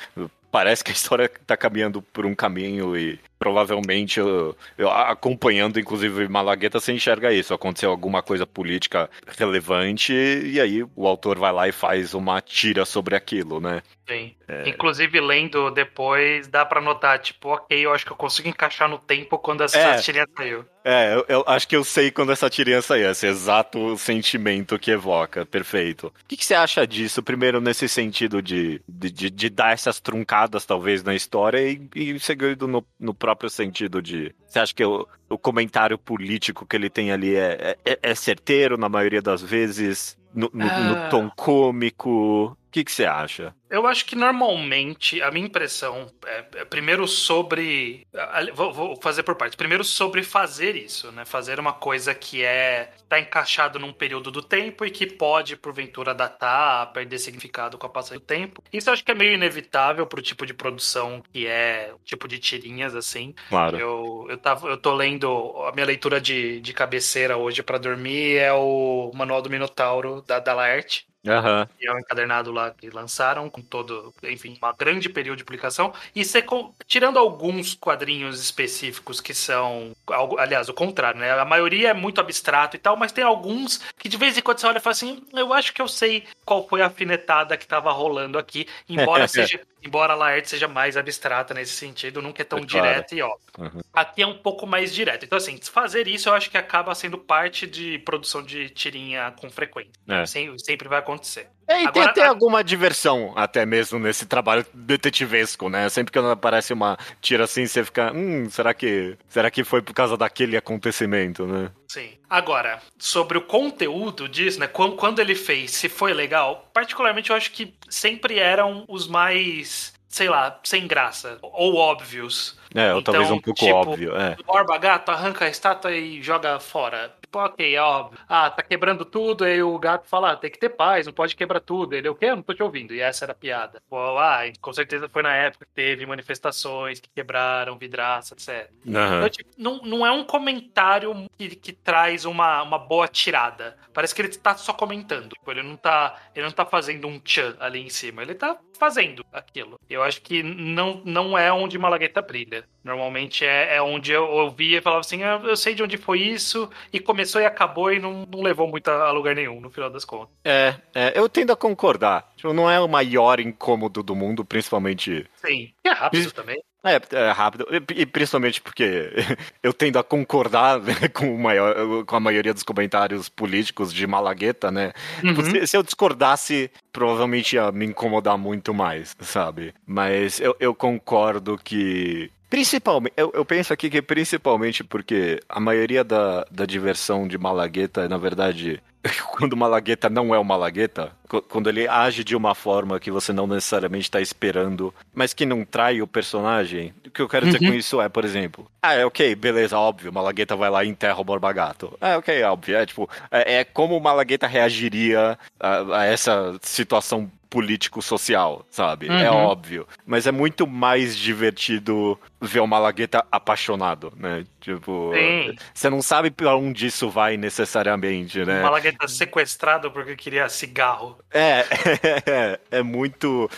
parece 0.49 0.81
que 0.81 0.91
a 0.91 0.93
história 0.93 1.29
tá 1.45 1.57
caminhando 1.57 2.01
por 2.01 2.25
um 2.25 2.33
caminho 2.33 2.95
e, 2.95 3.19
provavelmente, 3.37 4.19
eu, 4.19 4.55
eu, 4.77 4.89
acompanhando, 4.89 5.79
inclusive, 5.79 6.27
Malagueta, 6.27 6.79
você 6.79 6.93
enxerga 6.93 7.33
isso. 7.33 7.53
Aconteceu 7.53 7.89
alguma 7.89 8.21
coisa 8.21 8.45
política 8.45 9.09
relevante 9.37 10.13
e 10.13 10.59
aí 10.59 10.83
o 10.95 11.07
autor 11.07 11.37
vai 11.37 11.51
lá 11.51 11.67
e 11.67 11.71
faz 11.71 12.13
uma 12.13 12.41
tira 12.41 12.85
sobre 12.85 13.15
aquilo, 13.15 13.59
né? 13.59 13.81
Sim. 14.07 14.35
É... 14.47 14.69
Inclusive, 14.69 15.19
lendo 15.19 15.71
depois, 15.71 16.47
dá 16.47 16.63
para 16.63 16.79
notar, 16.79 17.17
tipo, 17.17 17.49
ok, 17.49 17.85
eu 17.85 17.91
acho 17.91 18.05
que 18.05 18.11
eu 18.11 18.15
consigo 18.15 18.47
encaixar 18.47 18.87
no 18.87 18.99
tempo 18.99 19.39
quando 19.39 19.63
essa 19.63 19.79
é. 19.79 19.97
tirinha 19.97 20.27
saiu. 20.37 20.63
É, 20.83 21.15
eu, 21.15 21.25
eu, 21.27 21.43
acho 21.47 21.67
que 21.67 21.75
eu 21.75 21.83
sei 21.83 22.11
quando 22.11 22.31
essa 22.31 22.47
tirinha 22.47 22.79
saiu, 22.79 23.09
esse 23.09 23.25
exato 23.25 23.97
sentimento 23.97 24.77
que 24.77 24.91
evoca, 24.91 25.43
perfeito. 25.43 26.07
O 26.07 26.13
que, 26.27 26.37
que 26.37 26.45
você 26.45 26.53
acha 26.53 26.85
disso, 26.85 27.23
primeiro, 27.23 27.59
nesse 27.59 27.89
sentido 27.89 28.39
de, 28.39 28.79
de, 28.87 29.09
de, 29.09 29.29
de 29.31 29.49
dar 29.49 29.73
essas 29.73 29.99
truncadas, 29.99 30.63
talvez, 30.63 31.03
na 31.03 31.15
história, 31.15 31.59
e, 31.67 31.89
e 31.95 32.19
segundo 32.19 32.67
no, 32.67 32.85
no 32.99 33.15
próprio 33.25 33.49
sentido 33.49 34.03
de. 34.03 34.35
Você 34.45 34.59
acha 34.59 34.73
que 34.73 34.85
o, 34.85 35.07
o 35.27 35.37
comentário 35.37 35.97
político 35.97 36.63
que 36.63 36.75
ele 36.75 36.91
tem 36.91 37.11
ali 37.11 37.35
é, 37.35 37.75
é, 37.83 37.99
é 38.03 38.15
certeiro 38.15 38.77
na 38.77 38.87
maioria 38.87 39.21
das 39.21 39.41
vezes? 39.41 40.15
No, 40.33 40.49
no, 40.53 40.65
ah. 40.69 40.79
no 40.79 41.09
tom 41.09 41.31
cômico? 41.35 42.55
O 42.75 42.77
que, 42.77 42.83
que 42.83 42.91
você 42.91 43.05
acha? 43.05 43.55
Eu 43.69 43.87
acho 43.87 44.05
que 44.05 44.17
normalmente 44.17 45.21
a 45.21 45.31
minha 45.31 45.45
impressão 45.45 46.07
é, 46.25 46.45
é 46.55 46.65
primeiro 46.65 47.07
sobre. 47.07 48.05
Vou, 48.53 48.73
vou, 48.73 49.01
fazer 49.01 49.23
por 49.23 49.35
partes. 49.35 49.55
Primeiro 49.55 49.81
sobre 49.81 50.23
fazer 50.23 50.75
isso, 50.75 51.09
né? 51.13 51.23
Fazer 51.23 51.57
uma 51.57 51.71
coisa 51.71 52.13
que 52.13 52.43
é. 52.43 52.91
tá 53.07 53.17
encaixado 53.17 53.79
num 53.79 53.93
período 53.93 54.29
do 54.29 54.41
tempo 54.41 54.85
e 54.85 54.91
que 54.91 55.07
pode, 55.07 55.55
porventura, 55.55 56.13
datar, 56.13 56.91
perder 56.91 57.17
significado 57.17 57.77
com 57.77 57.87
a 57.87 57.89
passagem 57.89 58.19
do 58.19 58.25
tempo. 58.25 58.61
Isso 58.73 58.89
eu 58.89 58.93
acho 58.93 59.05
que 59.05 59.11
é 59.11 59.15
meio 59.15 59.35
inevitável 59.35 60.05
pro 60.05 60.21
tipo 60.21 60.45
de 60.45 60.53
produção 60.53 61.23
que 61.31 61.47
é 61.47 61.93
tipo 62.03 62.27
de 62.27 62.39
tirinhas, 62.39 62.93
assim. 62.93 63.33
Claro. 63.47 63.77
Eu, 63.77 64.27
eu, 64.29 64.37
tava, 64.37 64.67
eu 64.67 64.75
tô 64.75 64.93
lendo. 64.93 65.63
A 65.65 65.71
minha 65.71 65.85
leitura 65.85 66.19
de, 66.19 66.59
de 66.59 66.73
cabeceira 66.73 67.37
hoje 67.37 67.63
para 67.63 67.77
dormir 67.77 68.35
é 68.35 68.51
o 68.51 69.13
Manual 69.13 69.41
do 69.41 69.49
Minotauro 69.49 70.21
da, 70.27 70.39
da 70.39 70.53
Laerte. 70.53 71.07
Uhum. 71.25 71.67
E 71.81 71.87
é 71.87 71.93
um 71.93 71.99
encadernado 71.99 72.51
lá 72.51 72.71
que 72.71 72.89
lançaram, 72.89 73.49
com 73.49 73.61
todo, 73.61 74.13
enfim, 74.23 74.57
uma 74.61 74.71
grande 74.73 75.09
período 75.09 75.39
de 75.39 75.43
publicação. 75.43 75.93
E 76.15 76.23
você, 76.23 76.43
tirando 76.85 77.17
alguns 77.17 77.73
quadrinhos 77.73 78.39
específicos 78.39 79.19
que 79.19 79.33
são, 79.33 79.95
aliás, 80.37 80.69
o 80.69 80.73
contrário, 80.73 81.19
né? 81.19 81.31
A 81.31 81.45
maioria 81.45 81.89
é 81.89 81.93
muito 81.93 82.21
abstrato 82.21 82.75
e 82.75 82.79
tal, 82.79 82.95
mas 82.95 83.11
tem 83.11 83.23
alguns 83.23 83.81
que 83.97 84.07
de 84.07 84.17
vez 84.17 84.37
em 84.37 84.41
quando 84.41 84.59
você 84.59 84.67
olha 84.67 84.77
e 84.77 84.81
fala 84.81 84.91
assim: 84.91 85.23
eu 85.33 85.51
acho 85.53 85.73
que 85.73 85.81
eu 85.81 85.87
sei 85.87 86.23
qual 86.45 86.67
foi 86.67 86.81
a 86.81 86.87
afinetada 86.87 87.57
que 87.57 87.67
tava 87.67 87.91
rolando 87.91 88.37
aqui, 88.37 88.67
embora 88.87 89.27
seja 89.27 89.59
embora 89.85 90.13
a 90.13 90.15
Laerte 90.15 90.49
seja 90.49 90.67
mais 90.67 90.97
abstrata 90.97 91.53
nesse 91.53 91.73
sentido, 91.73 92.21
nunca 92.21 92.41
é 92.41 92.45
tão 92.45 92.59
é 92.59 92.65
claro. 92.65 92.87
direta 92.87 93.15
e 93.15 93.21
ó. 93.21 93.35
Uhum. 93.57 93.81
Aqui 93.93 94.21
é 94.21 94.27
um 94.27 94.37
pouco 94.37 94.65
mais 94.65 94.93
direto. 94.93 95.25
Então, 95.25 95.37
assim, 95.37 95.57
fazer 95.61 96.07
isso 96.07 96.29
eu 96.29 96.33
acho 96.33 96.49
que 96.49 96.57
acaba 96.57 96.93
sendo 96.95 97.17
parte 97.17 97.67
de 97.67 97.99
produção 97.99 98.43
de 98.43 98.69
tirinha 98.69 99.33
com 99.39 99.49
frequência. 99.49 99.91
É. 100.07 100.25
Sempre, 100.25 100.59
sempre 100.59 100.89
vai 100.89 100.99
acontecer. 100.99 101.49
É, 101.67 101.83
e 101.83 101.87
Agora, 101.87 101.91
tem 101.93 102.03
até 102.03 102.23
a... 102.23 102.29
alguma 102.29 102.63
diversão, 102.63 103.33
até 103.35 103.65
mesmo, 103.65 103.99
nesse 103.99 104.25
trabalho 104.25 104.65
detetivesco, 104.73 105.69
né? 105.69 105.89
Sempre 105.89 106.11
que 106.11 106.19
aparece 106.19 106.73
uma 106.73 106.97
tira 107.21 107.45
assim, 107.45 107.65
você 107.65 107.83
fica, 107.83 108.11
hum, 108.13 108.47
será 108.49 108.73
que, 108.73 109.17
será 109.27 109.49
que 109.49 109.63
foi 109.63 109.81
por 109.81 109.93
causa 109.93 110.15
daquele 110.15 110.55
acontecimento, 110.55 111.45
né? 111.45 111.71
Sim. 111.87 112.11
Agora, 112.29 112.81
sobre 112.99 113.37
o 113.37 113.41
conteúdo 113.41 114.27
disso, 114.29 114.59
né? 114.59 114.67
Quando, 114.67 115.19
ele 115.19 115.35
fez, 115.35 115.71
se 115.71 115.89
foi 115.89 116.13
legal, 116.13 116.69
particularmente 116.73 117.29
eu 117.29 117.35
acho 117.35 117.51
que 117.51 117.73
sempre 117.89 118.39
eram 118.39 118.85
os 118.87 119.07
mais 119.07 119.95
sei 120.15 120.29
lá, 120.29 120.57
sem 120.63 120.87
graça, 120.87 121.37
ou 121.41 121.75
óbvios. 121.75 122.57
É, 122.73 122.93
ou 122.93 123.01
então, 123.01 123.13
talvez 123.13 123.29
um 123.29 123.37
pouco 123.37 123.59
tipo, 123.59 123.75
óbvio, 123.75 124.15
é. 124.15 124.37
Borba 124.45 124.77
gato 124.77 125.09
arranca 125.09 125.43
a 125.43 125.49
estátua 125.49 125.91
e 125.91 126.21
joga 126.21 126.57
fora. 126.57 127.13
Tipo, 127.25 127.39
ok, 127.39 127.75
é 127.75 127.81
óbvio. 127.81 128.19
Ah, 128.29 128.49
tá 128.51 128.61
quebrando 128.61 129.03
tudo, 129.03 129.43
aí 129.43 129.61
o 129.61 129.77
gato 129.79 130.07
fala, 130.07 130.31
ah, 130.31 130.35
tem 130.35 130.51
que 130.51 130.59
ter 130.59 130.69
paz, 130.69 131.07
não 131.07 131.13
pode 131.13 131.35
quebrar 131.35 131.59
tudo. 131.59 131.93
Ele, 131.93 132.07
o 132.07 132.15
quê? 132.15 132.25
Eu 132.25 132.35
não 132.35 132.43
tô 132.43 132.53
te 132.53 132.61
ouvindo. 132.61 132.93
E 132.93 133.01
essa 133.01 133.25
era 133.25 133.31
a 133.31 133.35
piada. 133.35 133.81
Pô, 133.89 134.17
ah, 134.17 134.41
com 134.61 134.71
certeza 134.71 135.09
foi 135.09 135.23
na 135.23 135.35
época 135.35 135.65
que 135.65 135.71
teve 135.73 136.05
manifestações 136.05 136.99
que 136.99 137.09
quebraram 137.09 137.77
vidraça, 137.77 138.35
etc. 138.35 138.69
Uhum. 138.85 139.17
Então, 139.17 139.29
tipo, 139.29 139.49
não, 139.57 139.81
não 139.81 140.05
é 140.05 140.11
um 140.11 140.23
comentário 140.23 141.25
que, 141.37 141.49
que 141.55 141.73
traz 141.73 142.25
uma, 142.25 142.61
uma 142.61 142.77
boa 142.77 143.07
tirada. 143.07 143.75
Parece 143.91 144.13
que 144.13 144.21
ele 144.21 144.29
tá 144.29 144.55
só 144.55 144.71
comentando. 144.71 145.29
Tipo, 145.29 145.51
ele 145.51 145.63
não 145.63 145.75
tá, 145.75 146.15
ele 146.35 146.45
não 146.45 146.51
tá 146.51 146.65
fazendo 146.65 147.07
um 147.07 147.19
tchan 147.19 147.55
ali 147.59 147.81
em 147.81 147.89
cima. 147.89 148.21
Ele 148.21 148.35
tá 148.35 148.57
fazendo 148.77 149.25
aquilo. 149.33 149.79
Eu 149.89 150.03
acho 150.03 150.21
que 150.21 150.43
não, 150.43 151.01
não 151.03 151.37
é 151.37 151.51
onde 151.51 151.77
Malagueta 151.77 152.21
brilha. 152.21 152.65
Normalmente 152.85 153.43
é, 153.43 153.77
é 153.77 153.81
onde 153.81 154.11
eu 154.11 154.23
ouvia 154.23 154.77
e 154.77 154.81
falava 154.81 154.99
assim: 154.99 155.23
ah, 155.23 155.41
eu 155.43 155.57
sei 155.57 155.73
de 155.73 155.81
onde 155.81 155.97
foi 155.97 156.19
isso, 156.19 156.69
e 156.93 156.99
começou 156.99 157.41
e 157.41 157.45
acabou 157.45 157.91
e 157.91 157.97
não, 157.97 158.27
não 158.31 158.43
levou 158.43 158.67
muito 158.67 158.87
a 158.89 159.11
lugar 159.11 159.35
nenhum, 159.35 159.59
no 159.59 159.71
final 159.71 159.89
das 159.89 160.05
contas. 160.05 160.29
É, 160.45 160.75
é 160.93 161.19
eu 161.19 161.27
tendo 161.27 161.51
a 161.51 161.55
concordar. 161.55 162.31
Tipo, 162.35 162.53
não 162.53 162.69
é 162.69 162.79
o 162.79 162.87
maior 162.87 163.39
incômodo 163.39 164.03
do 164.03 164.15
mundo, 164.15 164.45
principalmente. 164.45 165.25
Sim, 165.33 165.73
é 165.83 165.89
rápido 165.89 166.31
também. 166.31 166.61
É, 166.83 167.01
é 167.15 167.31
rápido. 167.31 167.65
E, 167.95 168.05
principalmente 168.05 168.61
porque 168.61 169.11
eu 169.63 169.73
tendo 169.73 169.97
a 169.97 170.03
concordar 170.03 170.79
né, 170.79 171.07
com, 171.11 171.33
o 171.33 171.39
maior, 171.39 172.05
com 172.05 172.15
a 172.15 172.19
maioria 172.19 172.53
dos 172.53 172.61
comentários 172.61 173.27
políticos 173.27 173.91
de 173.91 174.05
Malagueta, 174.05 174.71
né? 174.71 174.93
Uhum. 175.23 175.43
Se, 175.43 175.67
se, 175.67 175.75
eu 175.75 175.81
discordasse, 175.81 176.69
provavelmente 176.93 177.55
ia 177.55 177.71
me 177.71 177.85
incomodar 177.85 178.37
muito 178.37 178.71
mais, 178.71 179.15
sabe? 179.21 179.73
Mas 179.87 180.39
eu, 180.39 180.55
eu 180.59 180.75
concordo 180.75 181.57
que 181.57 182.29
Principalmente, 182.55 183.13
eu, 183.17 183.33
eu, 183.35 183.43
penso 183.43 183.73
aqui 183.73 183.89
que 183.89 184.01
principalmente 184.01 184.81
porque 184.81 185.41
a 185.49 185.59
maioria 185.59 186.05
da, 186.05 186.45
da 186.49 186.65
diversão 186.65 187.27
de 187.27 187.37
Malagueta, 187.37 188.07
na 188.07 188.17
verdade, 188.17 188.81
quando 189.35 189.57
Malagueta 189.57 190.09
não 190.09 190.33
é 190.33 190.39
o 190.39 190.43
Malagueta, 190.45 191.11
quando 191.49 191.67
ele 191.67 191.85
age 191.85 192.23
de 192.23 192.33
uma 192.33 192.55
forma 192.55 192.97
que 192.97 193.11
você 193.11 193.33
não 193.33 193.45
necessariamente 193.45 194.05
está 194.05 194.21
esperando, 194.21 194.93
mas 195.13 195.33
que 195.33 195.45
não 195.45 195.65
trai 195.65 196.01
o 196.01 196.07
personagem, 196.07 196.93
o 197.05 197.11
que 197.11 197.21
eu 197.21 197.27
quero 197.27 197.45
dizer 197.45 197.61
uhum. 197.61 197.71
com 197.71 197.77
isso 197.77 197.99
é, 197.99 198.07
por 198.07 198.23
exemplo, 198.23 198.65
ah, 198.81 198.93
é 198.93 199.05
ok, 199.05 199.35
beleza, 199.35 199.77
óbvio, 199.77 200.13
Malagueta 200.13 200.55
vai 200.55 200.69
lá 200.69 200.81
e 200.85 200.87
enterra 200.87 201.19
o 201.19 201.25
Borba 201.25 201.51
Gato. 201.51 201.97
É 201.99 202.15
ok, 202.15 202.41
óbvio, 202.43 202.77
é 202.77 202.85
tipo, 202.85 203.09
é, 203.29 203.55
é 203.55 203.63
como 203.65 203.97
o 203.97 204.01
Malagueta 204.01 204.47
reagiria 204.47 205.37
a, 205.59 205.97
a 205.97 206.05
essa 206.05 206.57
situação 206.61 207.29
político-social, 207.49 208.65
sabe? 208.69 209.07
É 209.07 209.11
uhum. 209.11 209.19
É 209.19 209.31
óbvio. 209.31 209.87
Mas 210.05 210.27
é 210.27 210.31
muito 210.31 210.67
mais 210.67 211.17
divertido 211.17 212.19
ver 212.41 212.59
o 212.59 212.67
Malagueta 212.67 213.25
apaixonado, 213.31 214.13
né? 214.17 214.45
Tipo, 214.61 215.11
Sim. 215.13 215.55
você 215.73 215.89
não 215.89 216.01
sabe 216.01 216.31
pra 216.31 216.55
onde 216.55 216.87
isso 216.87 217.09
vai 217.09 217.37
necessariamente, 217.37 218.43
né? 218.45 218.61
O 218.61 218.63
Malagueta 218.63 219.07
sequestrado 219.07 219.91
porque 219.91 220.15
queria 220.15 220.47
cigarro. 220.49 221.17
É, 221.31 221.65
é, 222.25 222.59
é 222.71 222.83
muito. 222.83 223.49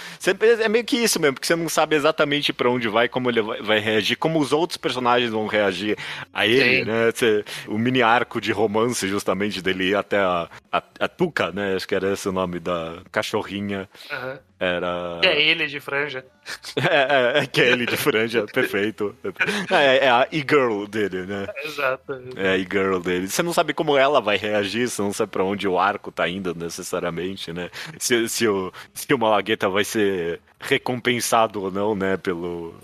É 0.59 0.69
meio 0.69 0.83
que 0.83 0.97
isso 0.97 1.19
mesmo, 1.19 1.35
porque 1.35 1.47
você 1.47 1.55
não 1.55 1.69
sabe 1.69 1.95
exatamente 1.95 2.51
para 2.53 2.69
onde 2.69 2.87
vai, 2.87 3.07
como 3.07 3.29
ele 3.29 3.41
vai 3.41 3.79
reagir, 3.79 4.17
como 4.17 4.39
os 4.39 4.51
outros 4.51 4.77
personagens 4.77 5.31
vão 5.31 5.47
reagir 5.47 5.97
a 6.33 6.45
ele, 6.45 6.79
Sim. 6.79 6.85
né? 6.85 7.11
Você, 7.11 7.45
o 7.67 7.77
mini 7.77 8.01
arco 8.01 8.39
de 8.39 8.51
romance, 8.51 9.07
justamente, 9.07 9.61
dele 9.61 9.89
ir 9.89 9.95
até 9.95 10.17
a, 10.17 10.49
a, 10.71 10.83
a 10.99 11.07
Tuca, 11.07 11.51
né? 11.51 11.75
Acho 11.75 11.87
que 11.87 11.95
era 11.95 12.13
esse 12.13 12.27
o 12.27 12.31
nome 12.31 12.59
da 12.59 12.99
cachorrinha. 13.11 13.76
Uhum. 14.11 14.39
Era. 14.59 15.19
É 15.23 15.39
ele 15.39 15.67
de 15.67 15.79
franja. 15.79 16.25
É, 16.77 17.39
é, 17.39 17.43
é 17.43 17.47
que 17.47 17.59
é 17.59 17.71
ele 17.71 17.85
de 17.85 17.97
franja, 17.97 18.45
perfeito. 18.53 19.15
É, 19.69 20.05
é 20.05 20.09
a 20.09 20.27
e-girl 20.31 20.85
dele, 20.85 21.25
né? 21.25 21.47
Exato. 21.65 22.21
É 22.35 22.51
a 22.51 22.57
e-girl 22.57 22.99
dele. 22.99 23.27
Você 23.27 23.43
não 23.43 23.51
sabe 23.51 23.73
como 23.73 23.97
ela 23.97 24.21
vai 24.21 24.37
reagir, 24.37 24.87
você 24.87 25.01
não 25.01 25.11
sabe 25.11 25.31
pra 25.31 25.43
onde 25.43 25.67
o 25.67 25.77
arco 25.77 26.11
tá 26.11 26.29
indo 26.29 26.55
necessariamente, 26.55 27.51
né? 27.51 27.69
Se, 27.97 28.29
se, 28.29 28.47
o, 28.47 28.71
se 28.93 29.11
o 29.13 29.17
Malagueta 29.17 29.67
vai 29.67 29.83
ser 29.83 30.39
recompensado 30.59 31.63
ou 31.63 31.71
não, 31.71 31.95
né? 31.95 32.15
Pelo, 32.15 32.75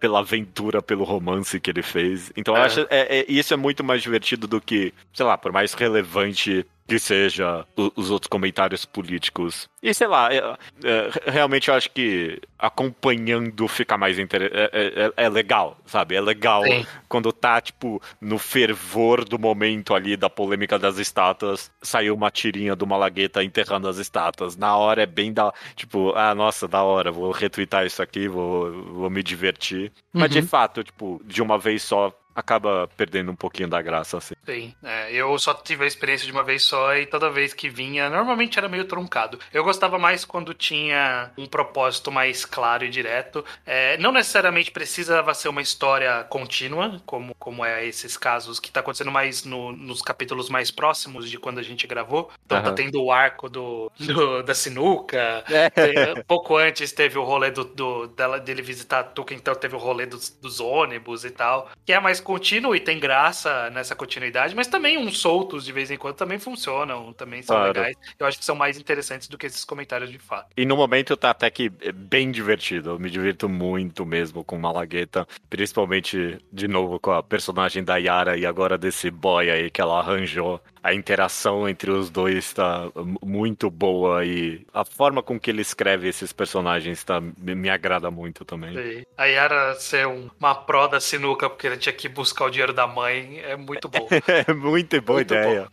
pela 0.00 0.20
aventura, 0.20 0.82
pelo 0.82 1.04
romance 1.04 1.60
que 1.60 1.70
ele 1.70 1.82
fez. 1.82 2.32
Então, 2.36 2.56
eu 2.56 2.62
é. 2.62 2.64
acho 2.64 2.80
é, 2.90 3.20
é, 3.20 3.24
isso 3.28 3.54
é 3.54 3.56
muito 3.56 3.84
mais 3.84 4.02
divertido 4.02 4.48
do 4.48 4.60
que, 4.60 4.92
sei 5.12 5.26
lá, 5.26 5.38
por 5.38 5.52
mais 5.52 5.74
relevante 5.74 6.66
que 6.86 6.98
seja 6.98 7.64
os 7.96 8.10
outros 8.10 8.28
comentários 8.28 8.84
políticos. 8.84 9.68
E 9.82 9.94
sei 9.94 10.06
lá, 10.06 10.32
é, 10.32 10.38
é, 10.84 11.21
realmente 11.26 11.68
eu 11.68 11.74
acho 11.74 11.90
que 11.90 12.40
acompanhando 12.58 13.66
fica 13.68 13.96
mais 13.98 14.18
interessante. 14.18 14.56
É, 14.56 14.70
é, 14.72 15.04
é, 15.06 15.12
é, 15.24 15.28
legal, 15.28 15.76
sabe? 15.86 16.14
É 16.14 16.20
legal 16.20 16.62
Sim. 16.64 16.86
quando 17.08 17.32
tá, 17.32 17.60
tipo, 17.60 18.00
no 18.20 18.38
fervor 18.38 19.24
do 19.24 19.38
momento 19.38 19.94
ali 19.94 20.16
da 20.16 20.30
polêmica 20.30 20.78
das 20.78 20.98
estátuas, 20.98 21.70
saiu 21.82 22.14
uma 22.14 22.30
tirinha 22.30 22.76
do 22.76 22.86
Malagueta 22.86 23.42
enterrando 23.42 23.88
as 23.88 23.98
estátuas. 23.98 24.56
Na 24.56 24.76
hora 24.76 25.02
é 25.02 25.06
bem 25.06 25.32
da. 25.32 25.52
Tipo, 25.74 26.12
ah, 26.14 26.34
nossa, 26.34 26.68
da 26.68 26.82
hora, 26.82 27.10
vou 27.10 27.30
retweetar 27.32 27.84
isso 27.84 28.02
aqui, 28.02 28.28
vou, 28.28 28.72
vou 28.84 29.10
me 29.10 29.22
divertir. 29.22 29.92
Uhum. 30.14 30.20
Mas 30.20 30.30
de 30.30 30.38
uhum. 30.38 30.46
fato, 30.46 30.84
tipo, 30.84 31.20
de 31.24 31.42
uma 31.42 31.58
vez 31.58 31.82
só 31.82 32.12
acaba 32.34 32.88
perdendo 32.96 33.30
um 33.32 33.36
pouquinho 33.36 33.68
da 33.68 33.80
graça, 33.82 34.18
assim. 34.18 34.34
Sim, 34.44 34.74
é, 34.82 35.12
eu 35.12 35.38
só 35.38 35.54
tive 35.54 35.84
a 35.84 35.86
experiência 35.86 36.26
de 36.26 36.32
uma 36.32 36.42
vez 36.42 36.62
só 36.64 36.94
e 36.96 37.06
toda 37.06 37.30
vez 37.30 37.52
que 37.54 37.68
vinha, 37.68 38.08
normalmente 38.10 38.58
era 38.58 38.68
meio 38.68 38.84
truncado. 38.84 39.38
Eu 39.52 39.62
gostava 39.64 39.98
mais 39.98 40.24
quando 40.24 40.54
tinha 40.54 41.30
um 41.36 41.46
propósito 41.46 42.10
mais 42.10 42.44
claro 42.44 42.84
e 42.84 42.88
direto. 42.90 43.44
É, 43.66 43.96
não 43.98 44.12
necessariamente 44.12 44.70
precisava 44.70 45.34
ser 45.34 45.48
uma 45.48 45.62
história 45.62 46.24
contínua, 46.24 47.00
como, 47.06 47.34
como 47.38 47.64
é 47.64 47.84
esses 47.86 48.16
casos 48.16 48.58
que 48.58 48.70
tá 48.70 48.80
acontecendo 48.80 49.10
mais 49.10 49.44
no- 49.44 49.72
nos 49.72 50.02
capítulos 50.02 50.48
mais 50.48 50.70
próximos 50.70 51.28
de 51.28 51.38
quando 51.38 51.58
a 51.58 51.62
gente 51.62 51.86
gravou. 51.86 52.30
Então 52.44 52.60
tá 52.60 52.68
Aham. 52.68 52.74
tendo 52.74 53.02
o 53.02 53.12
arco 53.12 53.48
do, 53.48 53.90
do- 53.98 54.42
da 54.42 54.54
sinuca, 54.54 55.44
É. 55.50 55.70
tem- 55.70 56.22
pouco 56.26 56.56
antes 56.56 56.92
teve 56.92 57.18
o 57.18 57.24
rolê 57.24 57.50
do, 57.50 57.64
do- 57.64 58.06
dela, 58.08 58.38
dele 58.40 58.62
visitar 58.62 59.00
a 59.00 59.04
Tuca, 59.04 59.34
então 59.34 59.54
teve 59.54 59.74
o 59.74 59.78
rolê 59.78 60.06
dos, 60.06 60.30
dos 60.30 60.60
ônibus 60.60 61.24
e 61.24 61.30
tal. 61.30 61.68
Que 61.84 61.92
é 61.92 62.00
mais 62.00 62.20
contínuo 62.22 62.74
e 62.74 62.80
tem 62.80 62.98
graça 62.98 63.68
nessa 63.70 63.94
continuidade, 63.94 64.54
mas 64.54 64.66
também 64.66 64.96
uns 64.98 65.18
soltos 65.18 65.64
de 65.64 65.72
vez 65.72 65.90
em 65.90 65.96
quando 65.96 66.16
também 66.16 66.38
funcionam, 66.38 67.12
também 67.12 67.42
são 67.42 67.56
Claro. 67.56 67.72
legais. 67.72 67.96
Eu 68.18 68.26
acho 68.26 68.38
que 68.38 68.44
são 68.44 68.54
mais 68.56 68.78
interessantes 68.78 69.28
do 69.28 69.36
que 69.36 69.46
esses 69.46 69.64
comentários 69.64 70.10
de 70.10 70.18
fato. 70.18 70.48
E 70.56 70.64
no 70.64 70.76
momento 70.76 71.16
tá 71.16 71.30
até 71.30 71.50
que 71.50 71.68
bem 71.68 72.30
divertido. 72.30 72.90
Eu 72.90 72.98
me 72.98 73.10
divirto 73.10 73.48
muito 73.48 74.06
mesmo 74.06 74.44
com 74.44 74.58
Malagueta. 74.58 75.26
Principalmente, 75.50 76.38
de 76.52 76.68
novo, 76.68 76.98
com 76.98 77.12
a 77.12 77.22
personagem 77.22 77.82
da 77.84 77.96
Yara 77.96 78.36
e 78.36 78.46
agora 78.46 78.76
desse 78.78 79.10
boy 79.10 79.50
aí 79.50 79.70
que 79.70 79.80
ela 79.80 79.98
arranjou. 79.98 80.60
A 80.82 80.92
interação 80.94 81.68
entre 81.68 81.90
os 81.90 82.10
dois 82.10 82.52
tá 82.52 82.88
m- 82.96 83.16
muito 83.24 83.70
boa 83.70 84.24
e 84.24 84.66
a 84.74 84.84
forma 84.84 85.22
com 85.22 85.38
que 85.38 85.50
ele 85.50 85.62
escreve 85.62 86.08
esses 86.08 86.32
personagens 86.32 87.04
tá, 87.04 87.20
me, 87.20 87.70
agrada 87.70 88.10
muito 88.10 88.44
também. 88.44 88.76
E 88.76 89.06
a 89.16 89.24
Yara 89.26 89.74
ser 89.76 90.06
um- 90.06 90.28
uma 90.40 90.54
pró 90.54 90.88
da 90.88 90.98
sinuca 91.00 91.48
porque 91.48 91.66
ele 91.66 91.76
tinha 91.76 91.92
que 91.92 92.08
buscar 92.08 92.46
o 92.46 92.50
dinheiro 92.50 92.72
da 92.72 92.86
mãe 92.86 93.40
é 93.40 93.56
muito 93.56 93.88
bom. 93.88 94.08
É 94.48 94.52
muito 94.52 95.00
boa 95.00 95.18
Muito 95.18 95.34
ideia. 95.34 95.68